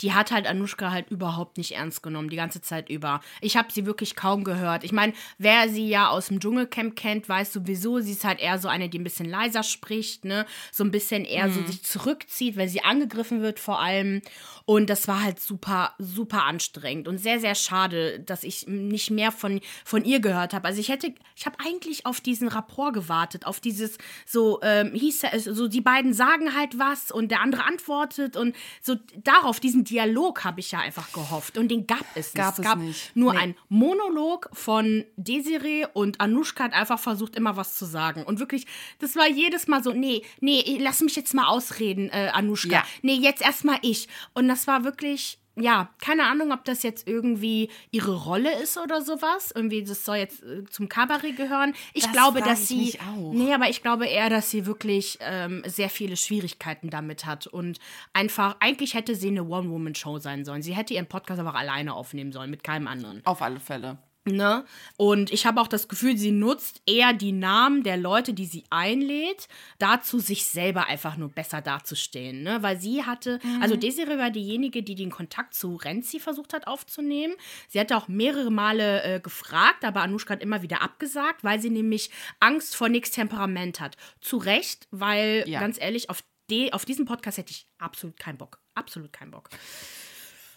[0.01, 3.21] Die hat halt Anushka halt überhaupt nicht ernst genommen, die ganze Zeit über.
[3.40, 4.85] Ich habe sie wirklich kaum gehört.
[4.85, 8.59] Ich meine, wer sie ja aus dem Dschungelcamp kennt, weiß sowieso, sie ist halt eher
[8.59, 10.47] so eine, die ein bisschen leiser spricht, ne?
[10.71, 11.53] So ein bisschen eher mhm.
[11.53, 14.21] so sich zurückzieht, weil sie angegriffen wird vor allem.
[14.66, 19.33] Und das war halt super, super anstrengend und sehr, sehr schade, dass ich nicht mehr
[19.33, 20.68] von, von ihr gehört habe.
[20.68, 25.23] Also ich hätte, ich habe eigentlich auf diesen Rapport gewartet, auf dieses, so, ähm, hieß
[25.33, 27.97] es, so die beiden sagen halt was und der andere antwortet
[28.37, 32.37] und so darauf, diesen Dialog habe ich ja einfach gehofft und den gab es nicht.
[32.37, 33.16] Gab es gab nicht.
[33.16, 33.38] nur nee.
[33.38, 38.24] ein Monolog von Desiree und Anushka hat einfach versucht, immer was zu sagen.
[38.24, 38.66] Und wirklich,
[38.98, 42.68] das war jedes Mal so, nee, nee, lass mich jetzt mal ausreden, äh, Anushka.
[42.68, 42.84] Ja.
[43.02, 44.08] Nee, jetzt erstmal ich.
[44.34, 49.03] Und das war wirklich ja, keine Ahnung, ob das jetzt irgendwie ihre Rolle ist oder
[49.03, 49.53] sowas.
[49.55, 51.75] Irgendwie, das soll jetzt äh, zum Kabarett gehören.
[51.94, 52.99] Ich das glaube, dass ich sie.
[53.01, 53.33] Auch.
[53.33, 57.47] Nee, aber ich glaube eher, dass sie wirklich ähm, sehr viele Schwierigkeiten damit hat.
[57.47, 57.79] Und
[58.12, 60.62] einfach, eigentlich hätte sie eine One-Woman-Show sein sollen.
[60.62, 63.23] Sie hätte ihren Podcast aber auch alleine aufnehmen sollen, mit keinem anderen.
[63.25, 63.99] Auf alle Fälle.
[64.36, 64.64] Ne?
[64.96, 68.64] Und ich habe auch das Gefühl, sie nutzt eher die Namen der Leute, die sie
[68.70, 72.42] einlädt, dazu, sich selber einfach nur besser darzustehen.
[72.42, 72.62] Ne?
[72.62, 73.62] Weil sie hatte, mhm.
[73.62, 77.34] also Desiree war diejenige, die den Kontakt zu Renzi versucht hat aufzunehmen.
[77.68, 81.70] Sie hatte auch mehrere Male äh, gefragt, aber Anushka hat immer wieder abgesagt, weil sie
[81.70, 82.10] nämlich
[82.40, 83.96] Angst vor nix Temperament hat.
[84.20, 85.60] Zu Recht, weil, ja.
[85.60, 88.60] ganz ehrlich, auf, de, auf diesen Podcast hätte ich absolut keinen Bock.
[88.74, 89.50] Absolut keinen Bock.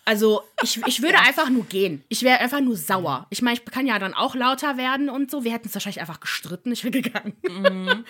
[0.04, 2.04] Also ich, ich würde einfach nur gehen.
[2.10, 3.28] Ich wäre einfach nur sauer.
[3.30, 5.44] Ich meine, ich kann ja dann auch lauter werden und so.
[5.44, 6.72] Wir hätten es wahrscheinlich einfach gestritten.
[6.72, 7.34] Ich wäre gegangen.
[7.48, 8.06] Mhm.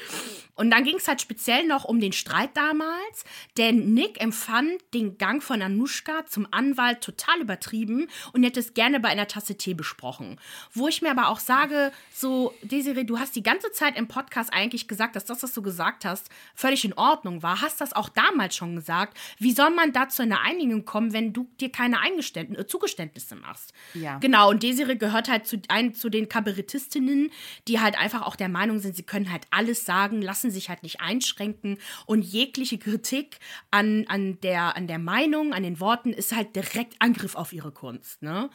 [0.61, 3.25] Und dann ging es halt speziell noch um den Streit damals.
[3.57, 8.99] Denn Nick empfand den Gang von Anushka zum Anwalt total übertrieben und hätte es gerne
[8.99, 10.39] bei einer Tasse Tee besprochen.
[10.71, 14.53] Wo ich mir aber auch sage, so, Desiree, du hast die ganze Zeit im Podcast
[14.53, 17.61] eigentlich gesagt, dass das, was du gesagt hast, völlig in Ordnung war.
[17.61, 19.17] Hast das auch damals schon gesagt.
[19.39, 23.35] Wie soll man da zu einer Einigung kommen, wenn du dir keine Eingeständnis, äh, Zugeständnisse
[23.35, 23.73] machst.
[23.95, 24.19] Ja.
[24.19, 27.31] Genau, und Desiree gehört halt zu, ein, zu den Kabarettistinnen,
[27.67, 30.83] die halt einfach auch der Meinung sind, sie können halt alles sagen, lassen sich halt
[30.83, 33.39] nicht einschränken und jegliche Kritik
[33.71, 37.71] an, an, der, an der Meinung, an den Worten ist halt direkt Angriff auf ihre
[37.71, 38.49] Kunst, ne?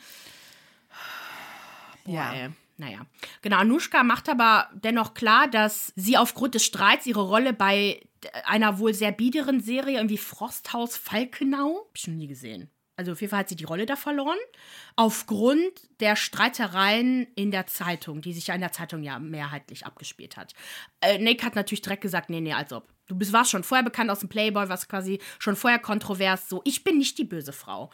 [2.07, 2.33] Ja.
[2.33, 3.07] Boah, naja,
[3.41, 3.57] genau.
[3.57, 8.07] Anushka macht aber dennoch klar, dass sie aufgrund des Streits ihre Rolle bei
[8.45, 13.21] einer wohl sehr biederen Serie, irgendwie Frosthaus Falkenau, hab ich schon nie gesehen also auf
[13.21, 14.39] jeden Fall hat sie die Rolle da verloren,
[14.97, 20.37] aufgrund der Streitereien in der Zeitung, die sich ja in der Zeitung ja mehrheitlich abgespielt
[20.37, 20.55] hat.
[21.01, 22.96] Äh, Nick hat natürlich direkt gesagt, nee, nee, als ob.
[23.09, 26.61] Du bist, warst schon vorher bekannt aus dem Playboy, was quasi schon vorher kontrovers, so,
[26.65, 27.91] ich bin nicht die böse Frau.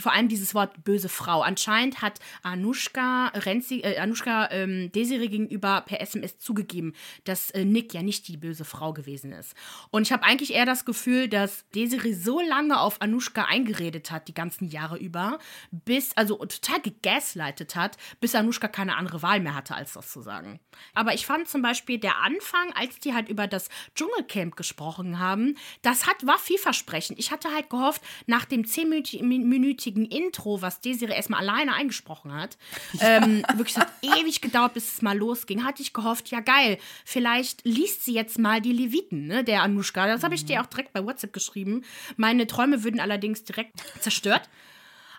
[0.00, 1.42] Vor allem dieses Wort böse Frau.
[1.42, 7.92] Anscheinend hat Anushka, Renzi, äh, Anushka ähm, Desiree gegenüber per SMS zugegeben, dass äh, Nick
[7.92, 9.54] ja nicht die böse Frau gewesen ist.
[9.90, 14.28] Und ich habe eigentlich eher das Gefühl, dass Desiree so lange auf Anushka eingeredet hat,
[14.28, 15.38] die ganzen Jahre über,
[15.72, 20.22] bis, also total gegaslightet hat, bis Anushka keine andere Wahl mehr hatte, als das zu
[20.22, 20.58] sagen.
[20.94, 25.56] Aber ich fand zum Beispiel der Anfang, als die halt über das Dschungelcamp gesprochen haben,
[25.82, 27.18] das hat, war vielversprechend.
[27.18, 32.56] Ich hatte halt gehofft, nach dem zehnminütigen Intro, was Desiree erstmal alleine eingesprochen hat,
[32.94, 33.16] ja.
[33.16, 37.64] ähm, wirklich hat ewig gedauert, bis es mal losging, hatte ich gehofft, ja geil, vielleicht
[37.64, 40.06] liest sie jetzt mal die Leviten, ne, der Anushka.
[40.06, 40.64] Das habe ich dir mhm.
[40.64, 41.82] auch direkt bei WhatsApp geschrieben.
[42.16, 44.48] Meine Träume würden allerdings direkt zerstört.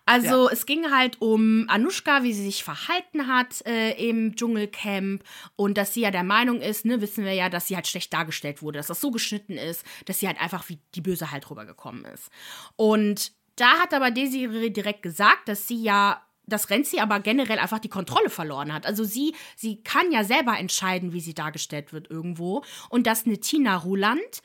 [0.06, 0.54] Also ja.
[0.54, 5.24] es ging halt um Anushka, wie sie sich verhalten hat äh, im Dschungelcamp
[5.56, 8.13] und dass sie ja der Meinung ist, ne, wissen wir ja, dass sie halt schlecht
[8.13, 11.50] dargestellt wurde, dass das so geschnitten ist, dass sie halt einfach wie die Böse halt
[11.50, 12.30] rübergekommen ist.
[12.76, 17.79] Und da hat aber Desiree direkt gesagt, dass sie ja dass Renzi aber generell einfach
[17.79, 18.86] die Kontrolle verloren hat.
[18.86, 22.63] Also sie, sie kann ja selber entscheiden, wie sie dargestellt wird irgendwo.
[22.89, 24.41] Und dass eine Tina Ruland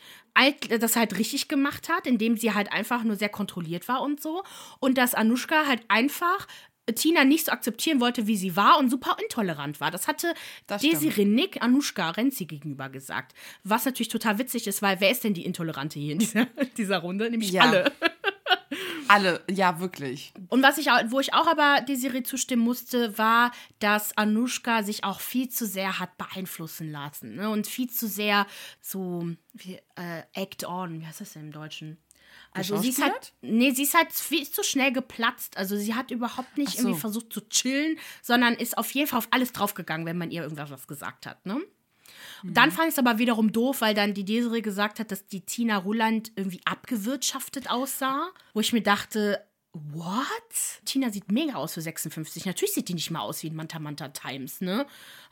[0.79, 4.43] das halt richtig gemacht hat, indem sie halt einfach nur sehr kontrolliert war und so.
[4.79, 6.47] Und dass Anushka halt einfach
[6.95, 9.91] Tina nicht so akzeptieren wollte, wie sie war und super intolerant war.
[9.91, 10.35] Das hatte
[10.67, 13.35] das Desiree Nick Anushka Renzi gegenüber gesagt.
[13.65, 16.99] Was natürlich total witzig ist, weil wer ist denn die Intolerante hier in dieser, dieser
[16.99, 17.31] Runde?
[17.31, 17.63] Nämlich ja.
[17.63, 17.93] alle.
[19.11, 20.33] Alle, ja, wirklich.
[20.51, 25.19] Und was ich wo ich auch aber Desiree zustimmen musste, war, dass Anushka sich auch
[25.19, 27.35] viel zu sehr hat beeinflussen lassen.
[27.35, 27.51] Ne?
[27.51, 28.47] Und viel zu sehr
[28.81, 31.99] so wie, äh, act on, wie heißt das denn im Deutschen?
[32.53, 35.57] Also sie ist halt, nee, sie ist halt viel zu schnell geplatzt.
[35.57, 36.79] Also sie hat überhaupt nicht so.
[36.79, 40.45] irgendwie versucht zu chillen, sondern ist auf jeden Fall auf alles draufgegangen, wenn man ihr
[40.45, 41.61] irgendwas gesagt hat, ne?
[42.43, 42.55] Mhm.
[42.55, 45.41] Dann fand ich es aber wiederum doof, weil dann die Desiree gesagt hat, dass die
[45.41, 48.31] Tina Ruland irgendwie abgewirtschaftet aussah.
[48.55, 50.83] Wo ich mir dachte, What?
[50.85, 52.45] Tina sieht mega aus für 56.
[52.45, 54.85] Natürlich sieht die nicht mal aus wie ein Manta Manta Times, ne?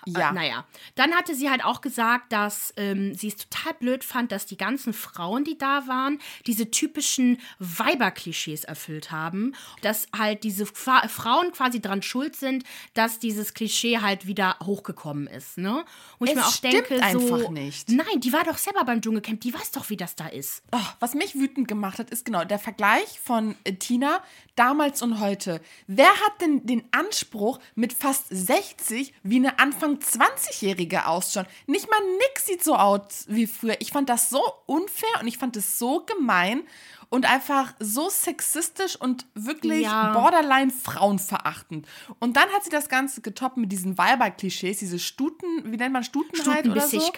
[0.07, 0.31] Ja.
[0.31, 0.65] Äh, naja.
[0.95, 4.57] Dann hatte sie halt auch gesagt, dass ähm, sie es total blöd fand, dass die
[4.57, 9.57] ganzen Frauen, die da waren, diese typischen Weiber-Klischees erfüllt haben.
[9.83, 12.63] Dass halt diese Fa Frauen quasi dran schuld sind,
[12.95, 15.85] dass dieses Klischee halt wieder hochgekommen ist, ne?
[16.21, 17.51] Wo ich es mir auch denke, einfach so.
[17.51, 17.89] Nicht.
[17.89, 20.63] Nein, die war doch selber beim Dschungelcamp, die weiß doch, wie das da ist.
[20.71, 24.23] Oh, was mich wütend gemacht hat, ist genau der Vergleich von äh, Tina
[24.57, 25.61] damals und heute.
[25.87, 31.47] Wer hat denn den Anspruch, mit fast 60 wie eine Anfang 20-Jährige auszuschauen?
[31.67, 33.77] Nicht mal Nick sieht so aus wie früher.
[33.81, 36.63] Ich fand das so unfair und ich fand es so gemein
[37.11, 40.13] und einfach so sexistisch und wirklich ja.
[40.13, 41.87] borderline frauenverachtend.
[42.19, 46.05] Und dann hat sie das Ganze getoppt mit diesen Weiber-Klischees, diese Stuten, wie nennt man
[46.05, 47.11] Stutenheit oder so?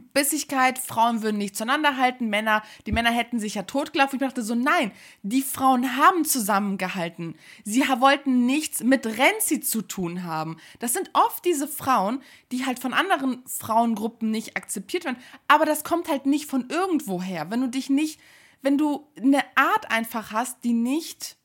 [0.00, 4.16] Bissigkeit, Frauen würden nicht zueinander halten, Männer, die Männer hätten sich ja totgelaufen.
[4.16, 7.36] Ich dachte so, nein, die Frauen haben zusammengehalten.
[7.64, 10.56] Sie wollten nichts mit Renzi zu tun haben.
[10.78, 15.18] Das sind oft diese Frauen, die halt von anderen Frauengruppen nicht akzeptiert werden.
[15.48, 17.50] Aber das kommt halt nicht von irgendwoher.
[17.50, 18.20] Wenn du dich nicht
[18.62, 21.36] wenn du eine Art einfach hast, die nicht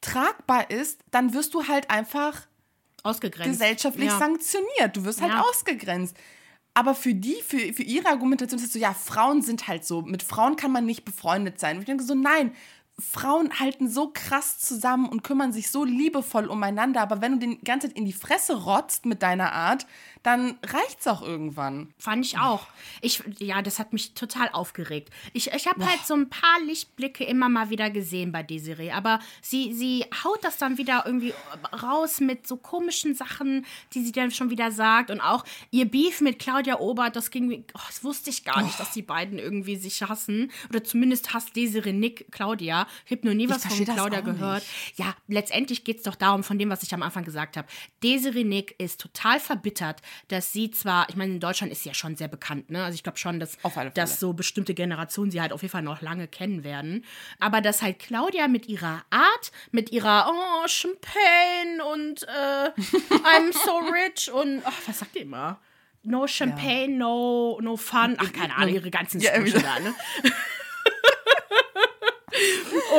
[0.00, 2.46] tragbar ist, dann wirst du halt einfach
[3.02, 3.52] ausgegrenzt.
[3.52, 4.18] gesellschaftlich ja.
[4.18, 4.96] sanktioniert.
[4.96, 5.42] Du wirst halt ja.
[5.42, 6.16] ausgegrenzt.
[6.76, 10.02] Aber für die, für, für ihre Argumentation ist es so, ja, Frauen sind halt so.
[10.02, 11.76] Mit Frauen kann man nicht befreundet sein.
[11.76, 12.52] Und ich denke so, nein,
[12.98, 17.60] Frauen halten so krass zusammen und kümmern sich so liebevoll umeinander, aber wenn du den
[17.62, 19.86] ganze Zeit in die Fresse rotzt mit deiner Art,
[20.26, 21.94] dann reicht's auch irgendwann.
[21.98, 22.66] Fand ich auch.
[23.00, 25.10] Ich, ja, das hat mich total aufgeregt.
[25.32, 29.20] Ich, ich habe halt so ein paar Lichtblicke immer mal wieder gesehen bei Desiree, aber
[29.40, 31.32] sie, sie haut das dann wieder irgendwie
[31.80, 36.20] raus mit so komischen Sachen, die sie dann schon wieder sagt und auch ihr Beef
[36.20, 38.78] mit Claudia Obert, das ging mir, oh, das wusste ich gar nicht, oh.
[38.78, 42.88] dass die beiden irgendwie sich hassen oder zumindest hasst Desiree Nick Claudia.
[43.04, 44.64] Ich habe noch nie was von Claudia gehört.
[44.64, 44.98] Nicht.
[44.98, 47.68] Ja, letztendlich geht es doch darum, von dem, was ich am Anfang gesagt habe.
[48.02, 51.94] Desiree Nick ist total verbittert, dass sie zwar, ich meine, in Deutschland ist sie ja
[51.94, 52.84] schon sehr bekannt, ne?
[52.84, 53.58] Also ich glaube schon, dass,
[53.94, 57.04] dass so bestimmte Generationen sie halt auf jeden Fall noch lange kennen werden.
[57.38, 62.70] Aber dass halt Claudia mit ihrer Art, mit ihrer Oh, Champagne und äh,
[63.10, 65.60] I'm so rich und ach, was sagt ihr immer?
[66.02, 66.98] No Champagne, ja.
[66.98, 68.16] no, no fun.
[68.18, 69.94] Ach, keine Ahnung, ihre ganzen Sprüche ja, da, ne?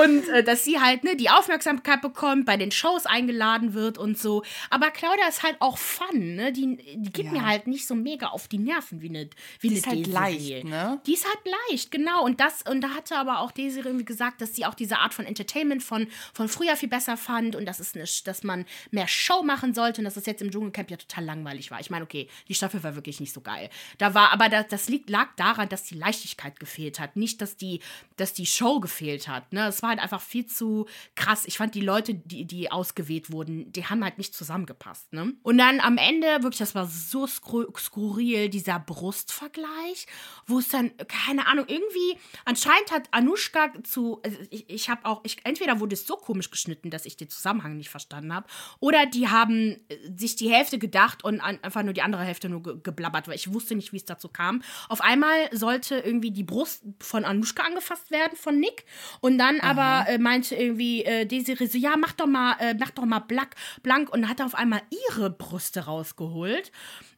[0.02, 4.18] und äh, dass sie halt ne, die Aufmerksamkeit bekommt, bei den Shows eingeladen wird und
[4.18, 4.44] so.
[4.70, 6.52] Aber Claudia ist halt auch fun, ne?
[6.52, 7.32] Die, die geht ja.
[7.32, 9.30] mir halt nicht so mega auf die Nerven wie eine
[9.60, 11.02] wie Die eine ist halt leicht, ne?
[11.06, 12.24] Die ist halt leicht, genau.
[12.24, 15.14] Und das, und da hatte aber auch Desiree irgendwie gesagt, dass sie auch diese Art
[15.14, 19.08] von Entertainment von, von früher viel besser fand und dass, es eine, dass man mehr
[19.08, 21.80] Show machen sollte und dass das jetzt im Dschungelcamp ja total langweilig war.
[21.80, 23.70] Ich meine, okay, die Staffel war wirklich nicht so geil.
[23.98, 27.58] Da war, aber das, das liegt, lag daran, dass die Leichtigkeit gefehlt hat, nicht, dass
[27.58, 27.80] die,
[28.18, 29.52] dass die Show gefehlt hat.
[29.54, 29.68] Ne?
[29.68, 31.46] Es war halt einfach viel zu krass.
[31.46, 35.14] Ich fand die Leute, die, die ausgewählt wurden, die haben halt nicht zusammengepasst.
[35.14, 35.34] Ne?
[35.44, 40.08] Und dann am Ende, wirklich, das war so skurril, dieser Brustvergleich,
[40.46, 45.22] wo es dann, keine Ahnung, irgendwie, anscheinend hat Anushka zu, also ich, ich habe auch,
[45.24, 48.48] ich, entweder wurde es so komisch geschnitten, dass ich den Zusammenhang nicht verstanden habe,
[48.80, 52.64] oder die haben äh, sich die Hälfte gedacht und einfach nur die andere Hälfte nur
[52.64, 54.62] ge geblabbert, weil ich wusste nicht, wie es dazu kam.
[54.88, 58.86] Auf einmal sollte irgendwie die Brust von Anushka angefasst werden, von Nick,
[59.22, 59.60] und dann.
[59.70, 63.20] Aber äh, meinte irgendwie äh, Desiree so, ja, mach doch mal, äh, mach doch mal
[63.20, 66.72] blank, blank und hat auf einmal ihre Brüste rausgeholt.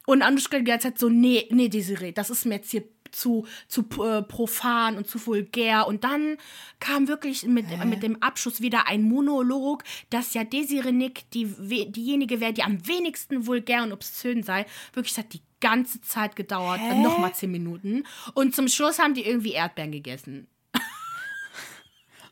[0.05, 3.45] Und Anushka die ganze Zeit so, nee, nee, Desiree, das ist mir jetzt hier zu,
[3.67, 5.87] zu äh, profan und zu vulgär.
[5.87, 6.37] Und dann
[6.79, 11.45] kam wirklich mit, mit dem Abschluss wieder ein Monolog, dass ja Desiree Nick die,
[11.91, 14.65] diejenige wäre, die am wenigsten vulgär und obszön sei.
[14.93, 17.01] Wirklich, hat die ganze Zeit gedauert, Hä?
[17.01, 18.03] nochmal zehn Minuten.
[18.33, 20.47] Und zum Schluss haben die irgendwie Erdbeeren gegessen.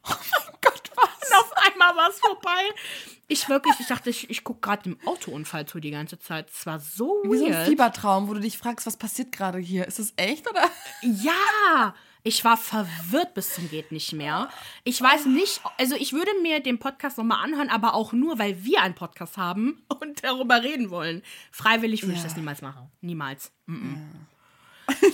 [0.09, 1.29] Oh mein Gott, was?
[1.29, 2.61] Und auf einmal war es vorbei.
[3.27, 6.49] Ich wirklich, ich dachte, ich, ich gucke gerade im Autounfall zu die ganze Zeit.
[6.49, 7.39] Es war so Wie weird.
[7.39, 9.85] so ein Fiebertraum, wo du dich fragst, was passiert gerade hier?
[9.85, 10.69] Ist das echt oder?
[11.01, 11.93] Ja,
[12.23, 14.49] ich war verwirrt bis zum geht nicht mehr.
[14.83, 18.63] Ich weiß nicht, also ich würde mir den Podcast nochmal anhören, aber auch nur, weil
[18.63, 21.21] wir einen Podcast haben und darüber reden wollen.
[21.51, 22.17] Freiwillig würde ja.
[22.17, 22.91] ich das niemals machen.
[23.01, 23.51] Niemals.
[23.65, 24.95] Mm -mm.
[25.01, 25.09] Ja.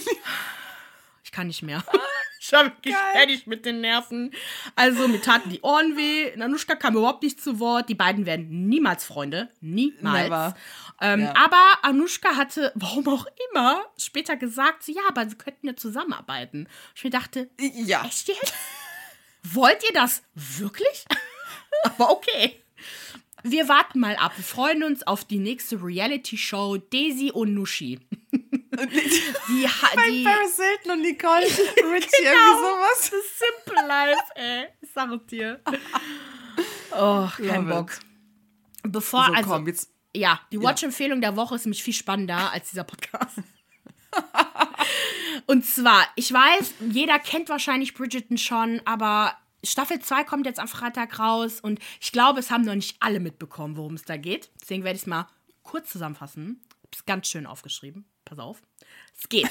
[1.23, 1.84] ich kann nicht mehr.
[2.45, 4.32] Ich war wirklich fertig mit den Nerven.
[4.75, 6.36] Also, mir taten die Ohren weh.
[6.36, 7.88] Nanuschka kam überhaupt nicht zu Wort.
[7.88, 9.47] Die beiden werden niemals Freunde.
[9.62, 10.53] Niemals.
[10.99, 11.34] Ähm, ja.
[11.38, 16.67] Aber Anushka hatte, warum auch immer, später gesagt, so, ja, aber sie könnten ja zusammenarbeiten.
[16.93, 18.03] Ich mir dachte, ja.
[18.06, 18.53] echt jetzt?
[19.43, 21.06] Wollt ihr das wirklich?
[21.86, 22.62] Aber okay.
[23.43, 24.34] Wir warten mal ab.
[24.36, 27.99] Wir freuen uns auf die nächste Reality-Show Daisy und Nushi.
[28.77, 33.12] Die, Bei die Paris Hilton und Nicole Richie, genau, irgendwie sowas.
[33.12, 34.67] Das Simple Life, ey.
[34.81, 35.62] Ich sag dir.
[36.91, 37.91] Oh, kein Love Bock.
[37.91, 38.91] It.
[38.91, 39.91] Bevor, so, also, komm, jetzt.
[40.15, 41.29] Ja, die Watch-Empfehlung ja.
[41.29, 43.39] der Woche ist nämlich viel spannender als dieser Podcast.
[45.47, 50.67] und zwar, ich weiß, jeder kennt wahrscheinlich Bridgerton schon, aber Staffel 2 kommt jetzt am
[50.67, 54.51] Freitag raus und ich glaube, es haben noch nicht alle mitbekommen, worum es da geht.
[54.62, 55.27] Deswegen werde ich es mal
[55.63, 56.62] kurz zusammenfassen.
[56.83, 58.05] Hab's ganz schön aufgeschrieben.
[58.25, 58.62] Pass auf.
[59.17, 59.49] Es geht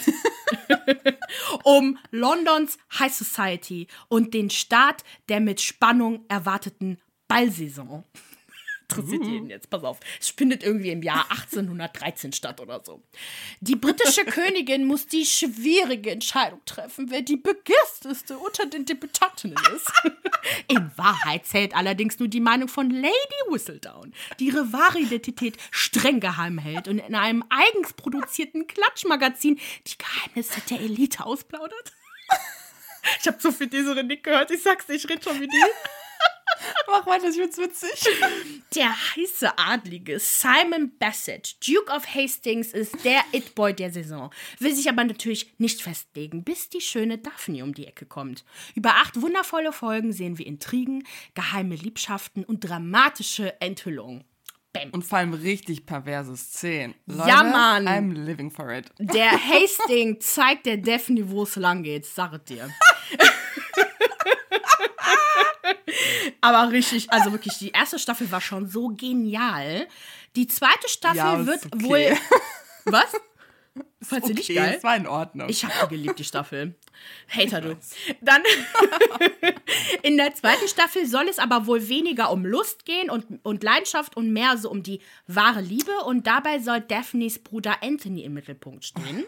[1.64, 8.04] um Londons High Society und den Start der mit Spannung erwarteten Ballsaison
[8.96, 9.98] interessiert jeden jetzt, pass auf.
[10.20, 13.02] Es findet irgendwie im Jahr 1813 statt oder so.
[13.60, 19.92] Die britische Königin muss die schwierige Entscheidung treffen, wer die begehrteste unter den Deputantinnen ist.
[20.68, 23.12] In Wahrheit zählt allerdings nur die Meinung von Lady
[23.48, 29.98] Whistledown, die ihre wahre Identität streng geheim hält und in einem eigens produzierten Klatschmagazin die
[29.98, 31.92] Geheimnisse der Elite ausplaudert.
[33.20, 35.62] Ich habe so viel diese Nick gehört, ich sag's nicht, ich rede schon wie die.
[36.86, 38.08] Mach weiter, ich find's witzig.
[38.74, 44.30] Der heiße Adlige Simon Bassett, Duke of Hastings, ist der It-Boy der Saison.
[44.58, 48.44] Will sich aber natürlich nicht festlegen, bis die schöne Daphne um die Ecke kommt.
[48.74, 54.24] Über acht wundervolle Folgen sehen wir Intrigen, geheime Liebschaften und dramatische Enthüllungen.
[54.72, 54.90] Bam.
[54.90, 56.94] Und vor allem richtig perverse Szenen.
[57.06, 57.86] Leute, ja, Mann.
[57.86, 58.90] I'm living for it.
[58.98, 62.70] Der Hastings zeigt der Daphne, wo es lang geht, sag dir.
[66.42, 69.86] Aber richtig, also wirklich, die erste Staffel war schon so genial.
[70.34, 71.84] Die zweite Staffel ja, wird okay.
[71.84, 72.18] wohl.
[72.92, 73.12] Was?
[74.02, 74.72] Fandst okay, du nicht geil?
[74.74, 75.48] Das war in Ordnung.
[75.48, 76.74] Ich habe geliebt, die Staffel.
[77.28, 77.78] Hater, du.
[78.20, 78.42] Dann
[80.02, 84.16] in der zweiten Staffel soll es aber wohl weniger um Lust gehen und, und Leidenschaft
[84.16, 85.92] und mehr so um die wahre Liebe.
[86.04, 89.24] Und dabei soll Daphnes Bruder Anthony im Mittelpunkt stehen.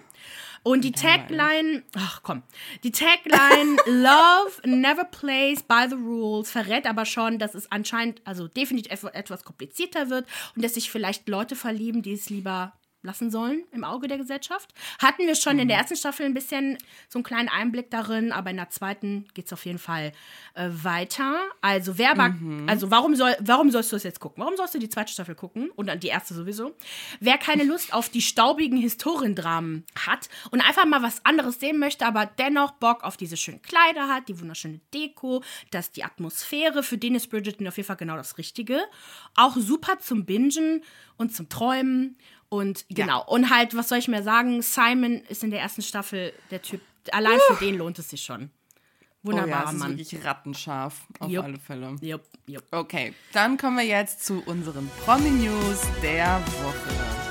[0.65, 2.43] Und die Tagline, ach komm,
[2.85, 8.49] die Tagline Love never plays by the rules verrät aber schon, dass es anscheinend, also
[8.49, 12.73] definitiv etwas komplizierter wird und dass sich vielleicht Leute verlieben, die es lieber
[13.05, 14.73] lassen sollen im Auge der Gesellschaft.
[14.99, 15.61] Hatten wir schon mhm.
[15.61, 15.83] in der mhm.
[15.83, 19.53] ersten Staffel ein bisschen so einen kleinen Einblick darin, aber in der zweiten geht es
[19.53, 20.13] auf jeden Fall
[20.55, 21.41] äh, weiter.
[21.61, 22.69] Also wer mhm.
[22.69, 24.43] also warum soll, warum sollst du das jetzt gucken?
[24.43, 26.75] Warum sollst du die zweite Staffel gucken und dann die erste sowieso?
[27.21, 32.07] Wer keine Lust auf die staubigen Historiendramen hat und einfach mal was anderes sehen möchte,
[32.07, 36.99] aber dennoch Bock auf diese schönen Kleider hat, die wunderschöne Deko, dass die Atmosphäre, für
[36.99, 38.81] den ist Bridgerton auf jeden Fall genau das Richtige.
[39.35, 40.83] Auch super zum Bingen
[41.17, 42.17] und zum Träumen
[42.55, 43.27] und genau, ja.
[43.27, 44.63] und halt, was soll ich mehr sagen?
[44.63, 46.81] Simon ist in der ersten Staffel der Typ.
[47.11, 47.55] Allein uh.
[47.55, 48.51] für den lohnt es sich schon.
[49.23, 49.99] Wunderbarer oh ja, Mann.
[49.99, 51.45] Ist wirklich rattenscharf, auf jupp.
[51.45, 51.97] alle Fälle.
[52.01, 52.65] Jupp, jupp.
[52.71, 57.25] Okay, dann kommen wir jetzt zu unseren Promi-News der Woche.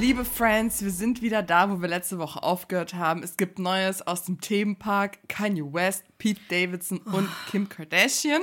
[0.00, 3.22] Liebe Friends, wir sind wieder da, wo wir letzte Woche aufgehört haben.
[3.22, 5.18] Es gibt Neues aus dem Themenpark.
[5.28, 7.50] Kanye West, Pete Davidson und oh.
[7.50, 8.42] Kim Kardashian.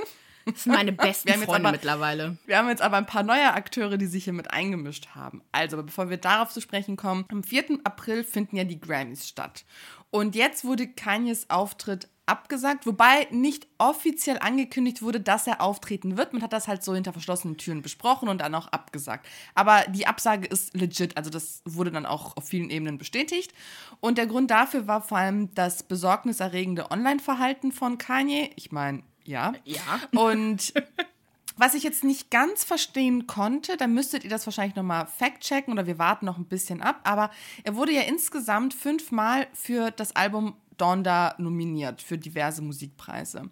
[0.52, 2.38] Das sind meine besten Freunde aber, mittlerweile.
[2.46, 5.42] Wir haben jetzt aber ein paar neue Akteure, die sich hier mit eingemischt haben.
[5.52, 7.80] Also, bevor wir darauf zu sprechen kommen, am 4.
[7.84, 9.66] April finden ja die Grammys statt.
[10.12, 16.32] Und jetzt wurde Kanyes Auftritt abgesagt, wobei nicht offiziell angekündigt wurde, dass er auftreten wird.
[16.32, 19.28] Man hat das halt so hinter verschlossenen Türen besprochen und dann auch abgesagt.
[19.56, 23.52] Aber die Absage ist legit, also das wurde dann auch auf vielen Ebenen bestätigt.
[24.00, 28.52] Und der Grund dafür war vor allem das besorgniserregende Online-Verhalten von Kanye.
[28.56, 29.54] Ich meine, ja.
[29.64, 30.02] Ja.
[30.20, 30.74] Und
[31.58, 35.88] was ich jetzt nicht ganz verstehen konnte, da müsstet ihr das wahrscheinlich nochmal fact-checken oder
[35.88, 37.30] wir warten noch ein bisschen ab, aber
[37.64, 43.50] er wurde ja insgesamt fünfmal für das Album Donda nominiert für diverse Musikpreise.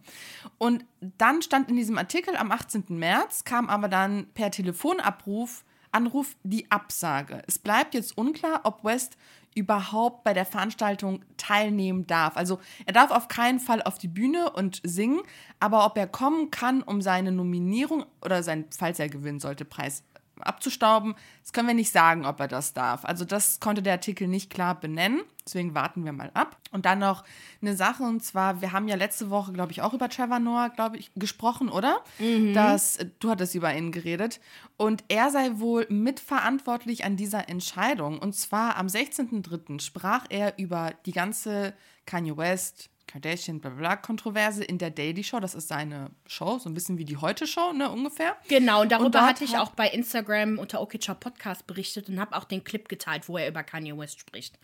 [0.57, 2.85] Und dann stand in diesem Artikel am 18.
[2.89, 7.41] März, kam aber dann per Telefonabruf Anruf die Absage.
[7.47, 9.17] Es bleibt jetzt unklar, ob West
[9.57, 12.37] überhaupt bei der Veranstaltung teilnehmen darf.
[12.37, 15.21] Also er darf auf keinen Fall auf die Bühne und singen,
[15.59, 20.03] aber ob er kommen kann, um seine Nominierung oder sein, falls er gewinnen sollte, Preis
[20.41, 21.15] abzustauben.
[21.41, 23.05] Das können wir nicht sagen, ob er das darf.
[23.05, 25.21] Also das konnte der Artikel nicht klar benennen.
[25.45, 26.57] Deswegen warten wir mal ab.
[26.71, 27.23] Und dann noch
[27.61, 30.69] eine Sache, und zwar, wir haben ja letzte Woche, glaube ich, auch über Trevor Noah,
[30.69, 32.03] glaube ich, gesprochen, oder?
[32.19, 32.53] Mhm.
[32.53, 34.41] Das, du hattest über ihn geredet.
[34.75, 38.19] Und er sei wohl mitverantwortlich an dieser Entscheidung.
[38.19, 39.79] Und zwar am 16.03.
[39.79, 41.73] sprach er über die ganze
[42.05, 45.39] Kanye West, Kardashian, bla bla, Kontroverse in der Daily Show.
[45.39, 48.35] Das ist seine Show, so ein bisschen wie die Heute-Show, ne, ungefähr.
[48.47, 52.35] Genau, und darüber und hatte ich auch bei Instagram unter Okitscher Podcast berichtet und habe
[52.35, 54.59] auch den Clip geteilt, wo er über Kanye West spricht.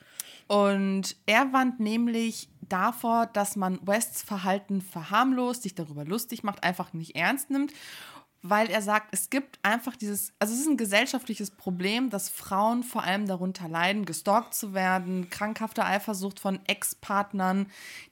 [0.47, 6.93] Und er wand nämlich davor, dass man Wests Verhalten verharmlost, sich darüber lustig macht, einfach
[6.93, 7.71] nicht ernst nimmt
[8.43, 12.83] weil er sagt, es gibt einfach dieses, also es ist ein gesellschaftliches Problem, dass Frauen
[12.83, 17.67] vor allem darunter leiden, gestalkt zu werden, krankhafte Eifersucht von Ex-Partnern,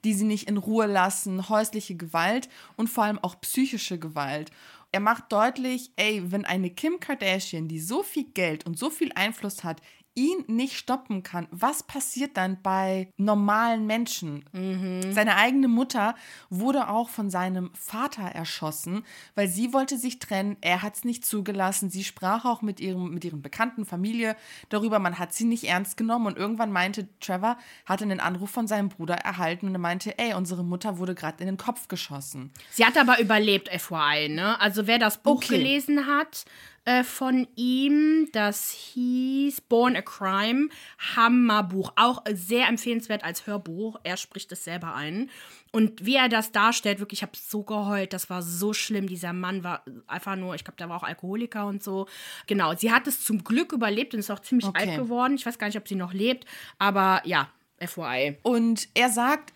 [0.06, 4.52] die sie nicht in Ruhe lassen, häusliche Gewalt und vor allem auch psychische Gewalt.
[4.94, 9.12] Er macht deutlich, ey, wenn eine Kim Kardashian, die so viel Geld und so viel
[9.14, 9.82] Einfluss hat,
[10.14, 14.44] ihn nicht stoppen kann, was passiert dann bei normalen Menschen?
[14.52, 15.14] Mhm.
[15.14, 16.16] Seine eigene Mutter
[16.50, 19.04] wurde auch von seinem Vater erschossen,
[19.36, 20.58] weil sie wollte sich trennen.
[20.62, 21.90] Er hat es nicht zugelassen.
[21.90, 24.36] Sie sprach auch mit ihrem mit ihren bekannten Familie
[24.70, 25.00] darüber.
[25.00, 28.90] Man hat sie nicht ernst genommen und irgendwann meinte Trevor hatte einen Anruf von seinem
[28.90, 32.52] Bruder erhalten und er meinte, ey, unsere Mutter wurde gerade in den Kopf geschossen.
[32.72, 34.60] Sie hat aber überlebt, FYI, ne?
[34.60, 35.58] Also wer das Buch okay.
[35.58, 36.46] gelesen hat,
[36.86, 38.30] äh, von ihm.
[38.32, 40.70] Das hieß Born a Crime.
[41.16, 41.94] Hammerbuch.
[41.96, 44.00] Auch sehr empfehlenswert als Hörbuch.
[44.04, 45.30] Er spricht es selber ein.
[45.72, 48.14] Und wie er das darstellt, wirklich, ich habe so geheult.
[48.14, 49.08] Das war so schlimm.
[49.08, 52.08] Dieser Mann war einfach nur, ich glaube, der war auch Alkoholiker und so.
[52.48, 52.76] Genau.
[52.76, 54.90] Sie hat es zum Glück überlebt und ist auch ziemlich okay.
[54.90, 55.36] alt geworden.
[55.36, 56.46] Ich weiß gar nicht, ob sie noch lebt.
[56.80, 58.38] Aber ja, FYI.
[58.44, 59.54] Und er sagt,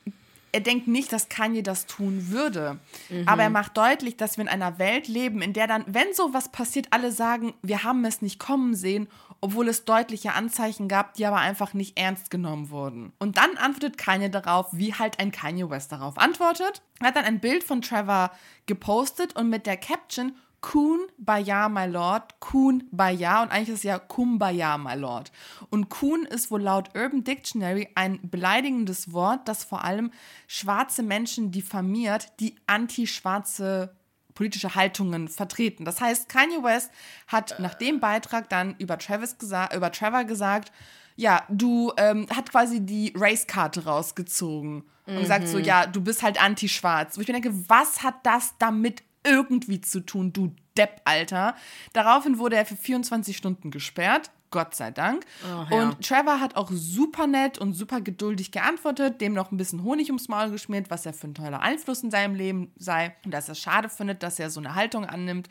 [0.56, 2.80] er denkt nicht, dass Kanye das tun würde.
[3.10, 3.28] Mhm.
[3.28, 6.49] Aber er macht deutlich, dass wir in einer Welt leben, in der dann, wenn sowas
[6.49, 9.10] passiert, alle sagen, wir haben es nicht kommen sehen,
[9.41, 13.12] obwohl es deutliche Anzeichen gab, die aber einfach nicht ernst genommen wurden.
[13.20, 16.82] Und dann antwortet Kanye darauf, wie halt ein Kanye West darauf antwortet.
[17.01, 18.32] Er hat dann ein Bild von Trevor
[18.66, 23.84] gepostet und mit der Caption Kun Baya, my Lord, Kun Baya und eigentlich ist es
[23.84, 25.32] ja Kumbaya, my Lord.
[25.70, 30.09] Und Kun ist wohl laut Urban Dictionary ein beleidigendes Wort, das vor allem
[30.47, 33.95] schwarze Menschen diffamiert, die anti-schwarze
[34.34, 35.86] politische Haltungen vertreten.
[35.86, 36.89] Das heißt, Kanye West
[37.28, 40.72] hat nach dem Beitrag dann über, Travis gesa über Trevor gesagt,
[41.16, 45.20] ja, du ähm, hat quasi die Race-Karte rausgezogen und mhm.
[45.20, 47.18] gesagt so, ja, du bist halt anti-schwarz.
[47.18, 51.55] Wo ich mir denke, was hat das damit irgendwie zu tun, du Depp, Alter.
[51.93, 54.30] Daraufhin wurde er für 24 Stunden gesperrt.
[54.51, 55.26] Gott sei Dank.
[55.43, 55.82] Oh, ja.
[55.82, 60.07] Und Trevor hat auch super nett und super geduldig geantwortet, dem noch ein bisschen Honig
[60.07, 63.49] ums Maul geschmiert, was er für ein toller Einfluss in seinem Leben sei und dass
[63.49, 65.49] er schade findet, dass er so eine Haltung annimmt.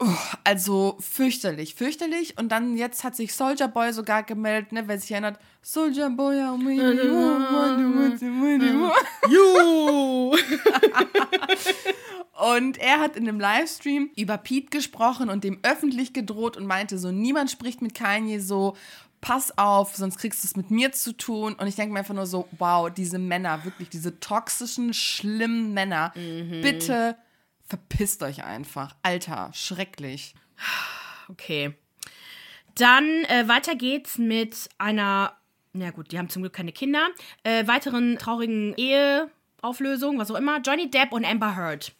[0.00, 0.06] Oh,
[0.42, 2.38] also fürchterlich, fürchterlich.
[2.38, 5.38] Und dann jetzt hat sich Soldier Boy sogar gemeldet, ne, wer sich erinnert.
[5.62, 6.36] Soldier Boy,
[9.28, 10.36] you.
[12.40, 16.98] Und er hat in einem Livestream über Pete gesprochen und dem öffentlich gedroht und meinte
[16.98, 18.76] so, niemand spricht mit Kanye so,
[19.20, 21.54] pass auf, sonst kriegst du es mit mir zu tun.
[21.54, 26.12] Und ich denke mir einfach nur so, wow, diese Männer, wirklich diese toxischen, schlimmen Männer,
[26.16, 26.60] mhm.
[26.60, 27.16] bitte
[27.66, 28.94] verpisst euch einfach.
[29.02, 30.34] Alter, schrecklich.
[31.28, 31.74] Okay.
[32.74, 35.32] Dann äh, weiter geht's mit einer,
[35.72, 37.08] na gut, die haben zum Glück keine Kinder,
[37.44, 40.60] äh, weiteren traurigen Eheauflösung, was auch immer.
[40.60, 41.94] Johnny Depp und Amber Heard.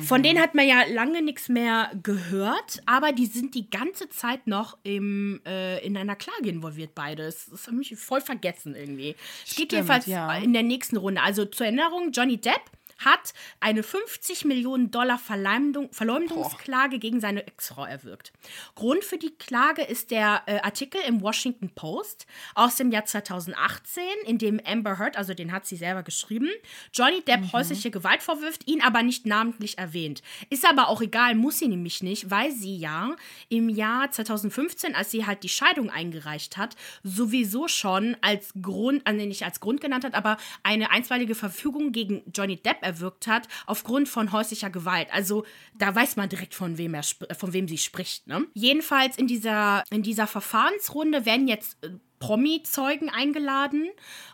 [0.00, 4.46] Von denen hat man ja lange nichts mehr gehört, aber die sind die ganze Zeit
[4.46, 7.46] noch im, äh, in einer Klage involviert, beides.
[7.50, 9.14] Das habe ich voll vergessen irgendwie.
[9.46, 10.36] Es geht jedenfalls ja.
[10.38, 11.22] in der nächsten Runde.
[11.22, 12.60] Also zur Erinnerung, Johnny Depp
[12.98, 16.98] hat eine 50 Millionen Dollar Verleumdung, Verleumdungsklage Boah.
[16.98, 18.32] gegen seine Ex-Frau erwirkt.
[18.74, 24.02] Grund für die Klage ist der äh, Artikel im Washington Post aus dem Jahr 2018,
[24.26, 26.50] in dem Amber Heard, also den hat sie selber geschrieben,
[26.92, 27.52] Johnny Depp mhm.
[27.52, 30.22] häusliche Gewalt vorwirft, ihn aber nicht namentlich erwähnt.
[30.50, 33.14] Ist aber auch egal, muss sie nämlich nicht, weil sie ja
[33.48, 39.24] im Jahr 2015, als sie halt die Scheidung eingereicht hat, sowieso schon als Grund, also
[39.24, 44.08] nicht als Grund genannt hat, aber eine einstweilige Verfügung gegen Johnny Depp erwirkt hat, aufgrund
[44.08, 45.08] von häuslicher Gewalt.
[45.12, 45.44] Also
[45.76, 48.26] da weiß man direkt, von wem, er von wem sie spricht.
[48.26, 48.46] Ne?
[48.54, 53.88] Jedenfalls in dieser, in dieser Verfahrensrunde werden jetzt äh, Promi-Zeugen eingeladen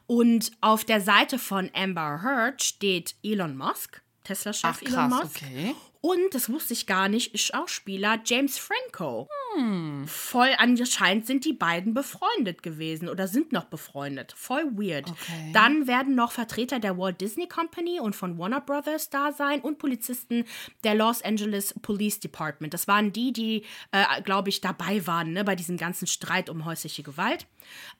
[0.06, 5.42] und auf der Seite von Amber Heard steht Elon Musk, Tesla-Chef Elon Musk.
[5.42, 5.74] Okay.
[6.04, 9.26] Und, das wusste ich gar nicht, Schauspieler James Franco.
[9.56, 10.06] Hm.
[10.06, 14.34] Voll anscheinend sind die beiden befreundet gewesen oder sind noch befreundet.
[14.36, 15.08] Voll weird.
[15.08, 15.50] Okay.
[15.54, 19.78] Dann werden noch Vertreter der Walt Disney Company und von Warner Brothers da sein und
[19.78, 20.44] Polizisten
[20.82, 22.74] der Los Angeles Police Department.
[22.74, 26.66] Das waren die, die, äh, glaube ich, dabei waren ne, bei diesem ganzen Streit um
[26.66, 27.46] häusliche Gewalt.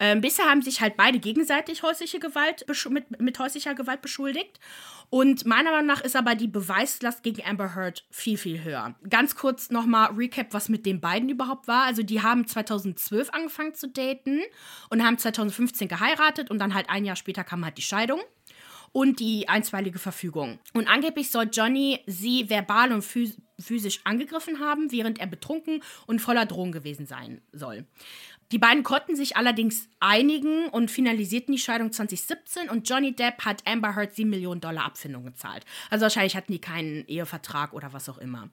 [0.01, 4.61] Ähm, bisher haben sich halt beide gegenseitig häusliche Gewalt mit, mit häuslicher Gewalt beschuldigt.
[5.11, 8.95] Und meiner Meinung nach ist aber die Beweislast gegen Amber Heard viel, viel höher.
[9.09, 11.85] Ganz kurz nochmal Recap, was mit den beiden überhaupt war.
[11.85, 14.41] Also die haben 2012 angefangen zu daten
[14.91, 18.21] und haben 2015 geheiratet und dann halt ein Jahr später kam halt die Scheidung
[18.95, 20.61] und die einstweilige Verfügung.
[20.73, 26.47] Und angeblich soll Johnny sie verbal und physisch angegriffen haben, während er betrunken und voller
[26.47, 27.87] Drohung gewesen sein soll.
[28.53, 33.63] Die beiden konnten sich allerdings einigen und finalisierten die Scheidung 2017 und Johnny Depp hat
[33.67, 35.65] Amber Heard 7 Millionen Dollar Abfindung gezahlt.
[35.91, 38.51] Also wahrscheinlich hatten die keinen Ehevertrag oder was auch immer.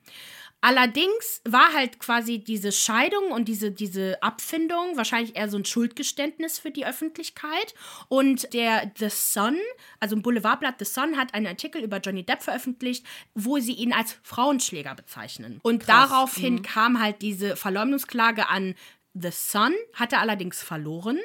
[0.63, 6.59] Allerdings war halt quasi diese Scheidung und diese, diese Abfindung wahrscheinlich eher so ein Schuldgeständnis
[6.59, 7.73] für die Öffentlichkeit.
[8.09, 9.57] Und der The Sun,
[9.99, 13.91] also ein Boulevardblatt The Sun, hat einen Artikel über Johnny Depp veröffentlicht, wo sie ihn
[13.91, 15.59] als Frauenschläger bezeichnen.
[15.63, 16.09] Und Krass.
[16.09, 16.61] daraufhin mhm.
[16.61, 18.75] kam halt diese Verleumdungsklage an
[19.13, 21.19] The Sun, hatte allerdings verloren,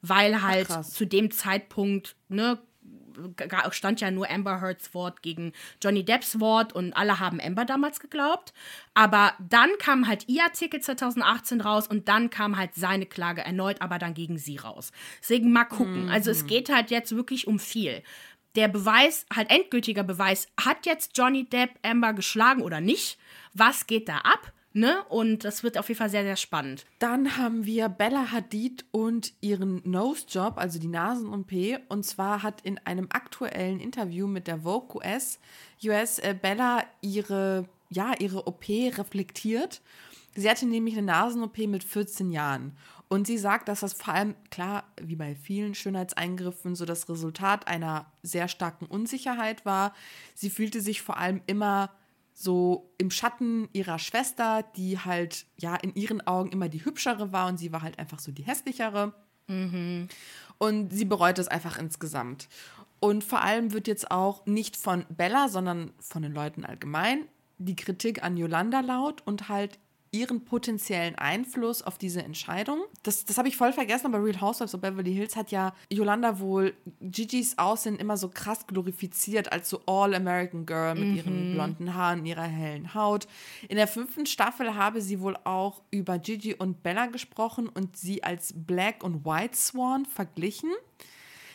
[0.00, 2.58] weil halt Ach, zu dem Zeitpunkt, ne,
[3.70, 8.00] stand ja nur Amber Heards Wort gegen Johnny Depps Wort und alle haben Amber damals
[8.00, 8.52] geglaubt.
[8.94, 13.80] Aber dann kam halt ihr Artikel 2018 raus und dann kam halt seine Klage erneut,
[13.80, 14.92] aber dann gegen sie raus.
[15.20, 16.04] Deswegen mal gucken.
[16.04, 16.10] Mhm.
[16.10, 18.02] Also es geht halt jetzt wirklich um viel.
[18.54, 23.18] Der Beweis, halt endgültiger Beweis, hat jetzt Johnny Depp Amber geschlagen oder nicht?
[23.54, 24.52] Was geht da ab?
[24.74, 25.02] Ne?
[25.08, 26.86] Und das wird auf jeden Fall sehr, sehr spannend.
[26.98, 31.52] Dann haben wir Bella Hadid und ihren Nose-Job, also die Nasen-OP.
[31.88, 35.38] Und zwar hat in einem aktuellen Interview mit der Vogue US,
[35.84, 39.82] US äh, Bella ihre, ja, ihre OP reflektiert.
[40.34, 42.76] Sie hatte nämlich eine Nasen-OP mit 14 Jahren.
[43.08, 47.66] Und sie sagt, dass das vor allem, klar, wie bei vielen Schönheitseingriffen, so das Resultat
[47.66, 49.92] einer sehr starken Unsicherheit war.
[50.34, 51.90] Sie fühlte sich vor allem immer
[52.32, 57.48] so im Schatten ihrer Schwester, die halt ja in ihren Augen immer die hübschere war
[57.48, 59.12] und sie war halt einfach so die hässlichere.
[59.48, 60.08] Mhm.
[60.58, 62.48] Und sie bereut es einfach insgesamt.
[63.00, 67.26] Und vor allem wird jetzt auch nicht von Bella, sondern von den Leuten allgemein
[67.58, 69.78] die Kritik an Yolanda laut und halt
[70.12, 72.82] ihren potenziellen Einfluss auf diese Entscheidung.
[73.02, 76.38] Das, das habe ich voll vergessen, aber Real Housewives of Beverly Hills hat ja Yolanda
[76.38, 81.16] wohl Gigi's Aussehen immer so krass glorifiziert als so All-American Girl mit mhm.
[81.16, 83.26] ihren blonden Haaren, ihrer hellen Haut.
[83.68, 88.22] In der fünften Staffel habe sie wohl auch über Gigi und Bella gesprochen und sie
[88.22, 90.70] als Black und White Swan verglichen.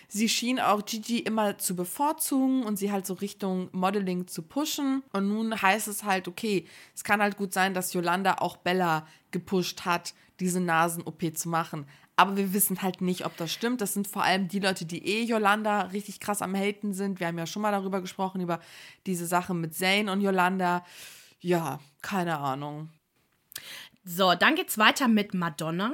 [0.10, 5.04] Sie schien auch Gigi immer zu bevorzugen und sie halt so Richtung Modeling zu pushen.
[5.12, 9.06] Und nun heißt es halt, okay, es kann halt gut sein, dass Yolanda auch Bella
[9.32, 11.86] gepusht hat, diese Nasen-OP zu machen.
[12.16, 13.82] Aber wir wissen halt nicht, ob das stimmt.
[13.82, 17.20] Das sind vor allem die Leute, die eh Yolanda richtig krass am Haten sind.
[17.20, 18.60] Wir haben ja schon mal darüber gesprochen, über
[19.06, 20.86] diese Sache mit Zane und Yolanda.
[21.42, 22.90] Ja, keine Ahnung.
[24.04, 25.92] So, dann geht's weiter mit Madonna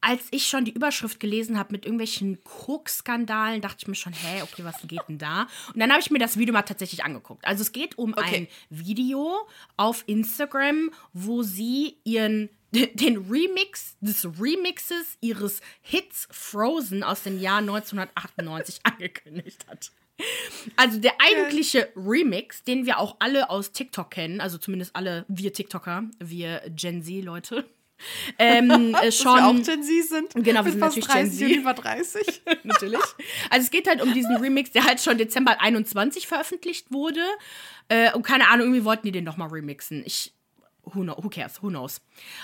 [0.00, 4.42] als ich schon die Überschrift gelesen habe mit irgendwelchen Koks-Skandalen, dachte ich mir schon, hä,
[4.42, 5.48] okay, was geht denn da?
[5.72, 7.44] Und dann habe ich mir das Video mal tatsächlich angeguckt.
[7.44, 8.36] Also es geht um okay.
[8.36, 17.22] ein Video auf Instagram, wo sie ihren den Remix des Remixes ihres Hits Frozen aus
[17.22, 19.90] dem Jahr 1998 angekündigt hat.
[20.76, 25.52] Also der eigentliche Remix, den wir auch alle aus TikTok kennen, also zumindest alle wir
[25.52, 27.68] TikToker, wir Gen Z-Leute,
[28.38, 29.36] ähm, äh, schon.
[29.36, 30.34] wir auch Gen Z sind.
[30.34, 31.56] Genau, wir sind natürlich 30 Gen Z.
[31.58, 32.42] über 30.
[32.64, 33.00] natürlich.
[33.50, 37.22] Also es geht halt um diesen Remix, der halt schon Dezember 21 veröffentlicht wurde.
[37.88, 40.02] Äh, und keine Ahnung, irgendwie wollten die den nochmal remixen.
[40.04, 40.34] Ich
[40.94, 42.00] who, know, who cares, who knows.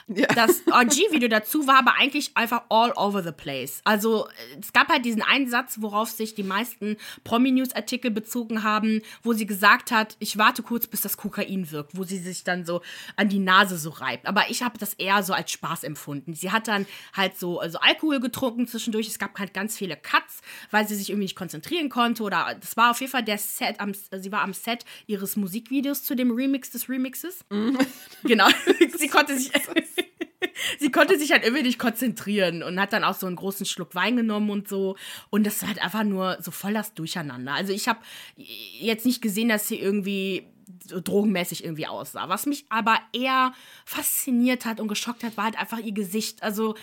[0.08, 0.26] Ja.
[0.26, 3.80] Das OG-Video dazu war aber eigentlich einfach all over the place.
[3.84, 4.28] Also
[4.60, 9.46] es gab halt diesen einen Satz, worauf sich die meisten Promi-News-Artikel bezogen haben, wo sie
[9.46, 12.82] gesagt hat, ich warte kurz, bis das Kokain wirkt, wo sie sich dann so
[13.16, 14.26] an die Nase so reibt.
[14.26, 16.34] Aber ich habe das eher so als Spaß empfunden.
[16.34, 19.08] Sie hat dann halt so also Alkohol getrunken zwischendurch.
[19.08, 20.40] Es gab halt ganz viele Cuts,
[20.70, 22.22] weil sie sich irgendwie nicht konzentrieren konnte.
[22.22, 26.02] Oder das war auf jeden Fall der Set, am, sie war am Set ihres Musikvideos
[26.02, 27.44] zu dem Remix des Remixes.
[27.50, 27.78] Mhm.
[28.24, 28.33] Genau.
[28.98, 29.50] sie konnte sich.
[30.78, 33.94] sie konnte sich halt irgendwie nicht konzentrieren und hat dann auch so einen großen Schluck
[33.94, 34.96] Wein genommen und so.
[35.30, 37.52] Und das war halt einfach nur so voll das Durcheinander.
[37.52, 38.00] Also ich habe
[38.36, 40.46] jetzt nicht gesehen, dass sie irgendwie
[40.86, 42.28] so drogenmäßig irgendwie aussah.
[42.28, 43.52] Was mich aber eher
[43.84, 46.42] fasziniert hat und geschockt hat, war halt einfach ihr Gesicht.
[46.42, 46.74] Also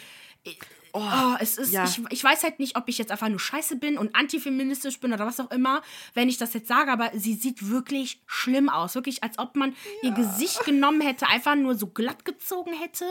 [0.93, 1.85] Oh, oh, es ist, ja.
[1.85, 5.13] ich, ich weiß halt nicht, ob ich jetzt einfach nur scheiße bin und antifeministisch bin
[5.13, 5.81] oder was auch immer,
[6.13, 8.95] wenn ich das jetzt sage, aber sie sieht wirklich schlimm aus.
[8.95, 9.71] Wirklich, als ob man
[10.01, 10.09] ja.
[10.09, 13.05] ihr Gesicht genommen hätte, einfach nur so glatt gezogen hätte,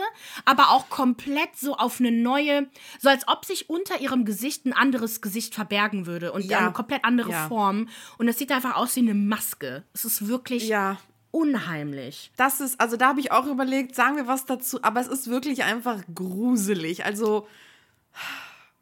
[0.45, 2.69] aber auch komplett so auf eine neue,
[2.99, 6.59] so als ob sich unter ihrem Gesicht ein anderes Gesicht verbergen würde und ja.
[6.59, 7.87] eine komplett andere Form.
[8.17, 9.83] Und es sieht einfach aus wie eine Maske.
[9.93, 10.97] Es ist wirklich ja
[11.31, 12.31] unheimlich.
[12.35, 15.27] Das ist, also da habe ich auch überlegt, sagen wir was dazu, aber es ist
[15.27, 17.05] wirklich einfach gruselig.
[17.05, 17.47] Also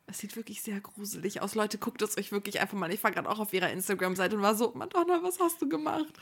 [0.10, 1.56] es sieht wirklich sehr gruselig aus.
[1.56, 2.92] Leute, guckt es euch wirklich einfach mal.
[2.92, 6.14] Ich war gerade auch auf ihrer Instagram-Seite und war so, Madonna, was hast du gemacht?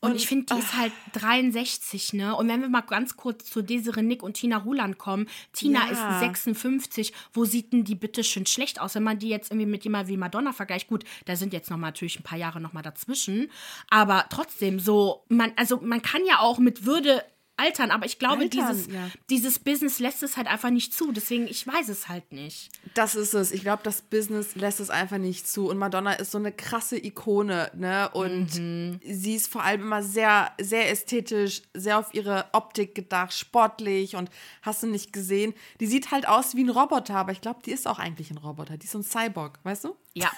[0.00, 2.34] Und, und ich finde, die ist halt 63, ne?
[2.34, 6.16] Und wenn wir mal ganz kurz zu Desiree Nick und Tina Ruland kommen, Tina ja.
[6.16, 7.12] ist 56.
[7.32, 10.08] Wo sieht denn die bitte schön schlecht aus, wenn man die jetzt irgendwie mit jemand
[10.08, 10.88] wie Madonna vergleicht?
[10.88, 13.48] Gut, da sind jetzt noch mal natürlich ein paar Jahre noch mal dazwischen,
[13.90, 17.22] aber trotzdem so man also man kann ja auch mit Würde
[17.62, 17.90] altern.
[17.90, 19.08] Aber ich glaube, altern, dieses, ja.
[19.30, 21.12] dieses Business lässt es halt einfach nicht zu.
[21.12, 22.70] Deswegen, ich weiß es halt nicht.
[22.94, 23.52] Das ist es.
[23.52, 25.68] Ich glaube, das Business lässt es einfach nicht zu.
[25.68, 28.10] Und Madonna ist so eine krasse Ikone, ne?
[28.12, 29.00] Und mhm.
[29.04, 34.30] sie ist vor allem immer sehr, sehr ästhetisch, sehr auf ihre Optik gedacht, sportlich und
[34.62, 35.54] hast du nicht gesehen.
[35.80, 38.38] Die sieht halt aus wie ein Roboter, aber ich glaube, die ist auch eigentlich ein
[38.38, 38.76] Roboter.
[38.76, 39.96] Die ist so ein Cyborg, weißt du?
[40.14, 40.30] Ja,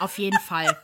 [0.00, 0.76] auf jeden Fall.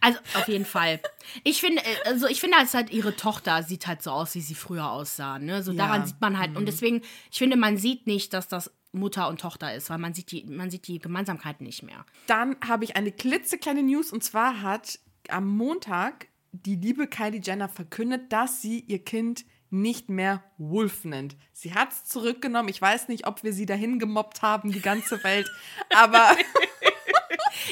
[0.00, 1.00] Also auf jeden Fall.
[1.44, 4.40] Ich finde, äh, also ich finde, als halt ihre Tochter sieht halt so aus, wie
[4.40, 5.38] sie früher aussah.
[5.38, 5.62] Ne?
[5.62, 5.86] So ja.
[5.86, 6.52] daran sieht man halt.
[6.52, 6.58] Mhm.
[6.58, 10.14] Und deswegen, ich finde, man sieht nicht, dass das Mutter und Tochter ist, weil man
[10.14, 12.06] sieht die, man sieht die Gemeinsamkeit nicht mehr.
[12.26, 14.98] Dann habe ich eine klitzekleine News und zwar hat
[15.28, 21.36] am Montag die liebe Kylie Jenner verkündet, dass sie ihr Kind nicht mehr Wolf nennt.
[21.52, 22.68] Sie hat es zurückgenommen.
[22.68, 25.50] Ich weiß nicht, ob wir sie dahin gemobbt haben, die ganze Welt,
[25.94, 26.30] aber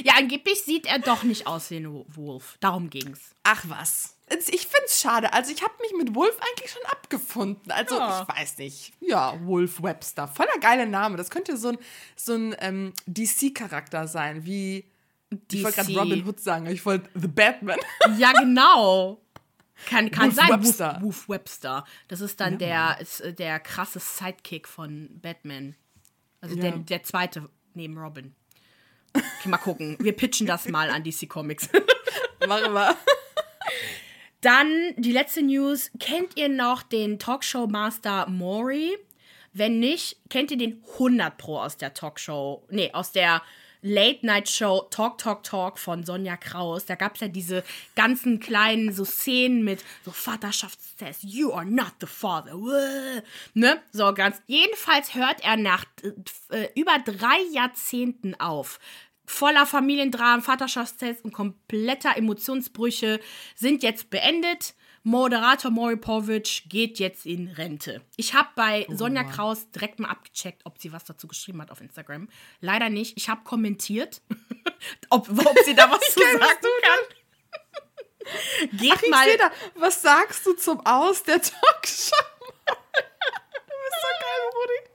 [0.03, 2.57] Ja, angeblich sieht er doch nicht aus wie ein Wolf.
[2.61, 3.35] Darum ging's.
[3.43, 4.17] Ach was.
[4.29, 5.33] Ich find's schade.
[5.33, 7.71] Also ich habe mich mit Wolf eigentlich schon abgefunden.
[7.71, 8.23] Also ja.
[8.23, 8.93] ich weiß nicht.
[9.01, 10.27] Ja, Wolf Webster.
[10.27, 11.17] Voller geile Name.
[11.17, 11.79] Das könnte so ein,
[12.17, 14.87] so ein ähm, DC-Charakter sein, wie
[15.31, 15.53] DC.
[15.53, 17.79] Ich wollte gerade Robin Hood sagen, ich wollte The Batman.
[18.19, 19.21] Ja, genau.
[19.87, 20.93] Kann, kann Wolf sein, Webster.
[21.01, 21.85] Wolf, Wolf, Webster.
[22.09, 22.95] Das ist dann ja.
[22.95, 25.75] der, ist, äh, der krasse Sidekick von Batman.
[26.41, 26.63] Also ja.
[26.63, 28.35] der, der zweite neben Robin.
[29.15, 29.97] Okay, mal gucken.
[30.01, 31.69] Wir pitchen das mal an DC Comics.
[32.47, 32.97] Machen wir.
[34.41, 35.91] Dann die letzte News.
[36.01, 38.99] Kennt ihr noch den Talkshow-Master Maury?
[39.53, 43.41] Wenn nicht, kennt ihr den 100 Pro aus der Talkshow, nee, aus der
[43.85, 46.87] Late-Night-Show Talk, Talk, Talk von Sonja Kraus.
[46.87, 47.63] Da gab es ja diese
[47.95, 51.23] ganzen kleinen so Szenen mit so Vaterschaftstest.
[51.23, 52.55] You are not the father.
[53.53, 53.83] Ne?
[53.93, 54.41] So ganz.
[54.47, 55.85] Jedenfalls hört er nach
[56.49, 58.81] äh, über drei Jahrzehnten auf
[59.27, 63.21] voller Familiendramen, Vaterschaftstests und kompletter Emotionsbrüche
[63.55, 64.75] sind jetzt beendet.
[65.07, 68.01] Moderator Mori Povich geht jetzt in Rente.
[68.17, 71.71] Ich habe bei oh, Sonja Kraus direkt mal abgecheckt, ob sie was dazu geschrieben hat
[71.71, 72.29] auf Instagram.
[72.61, 73.19] Leider nicht.
[73.19, 74.23] Ich habe kommentiert,
[75.11, 77.01] ob, ob sie da was zu sagen kann.
[78.79, 79.37] Geht Ach, mal.
[79.37, 79.51] Da.
[79.75, 82.17] Was sagst du zum Aus der Talkshow?
[82.65, 82.75] du
[83.83, 84.94] bist so geil, Rudi.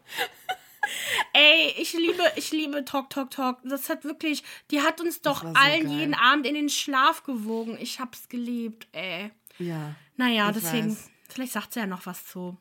[1.34, 3.60] Ey, ich liebe, ich liebe Talk, Talk, Talk.
[3.64, 5.99] Das hat wirklich, die hat uns doch so allen geil.
[5.99, 7.78] jeden Abend in den Schlaf gewogen.
[7.80, 9.32] Ich hab's geliebt, ey.
[9.57, 9.95] Ja.
[10.18, 11.10] Naja, deswegen, weiß.
[11.28, 12.57] vielleicht sagt sie ja noch was zu.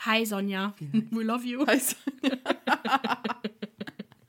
[0.00, 0.74] Hi Sonja,
[1.10, 1.66] we love you.
[1.66, 2.38] Hi Sonja.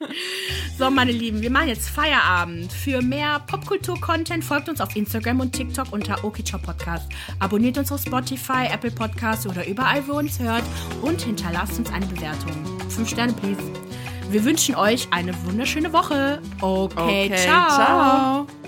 [0.77, 2.71] so, meine Lieben, wir machen jetzt Feierabend.
[2.71, 7.07] Für mehr Popkultur-Content folgt uns auf Instagram und TikTok unter Okicho Podcast.
[7.39, 10.63] Abonniert uns auf Spotify, Apple Podcasts oder überall, wo ihr uns hört
[11.01, 12.51] und hinterlasst uns eine Bewertung.
[12.89, 13.61] Fünf Sterne, please.
[14.29, 16.41] Wir wünschen euch eine wunderschöne Woche.
[16.59, 17.69] Okay, okay ciao.
[17.69, 18.62] ciao.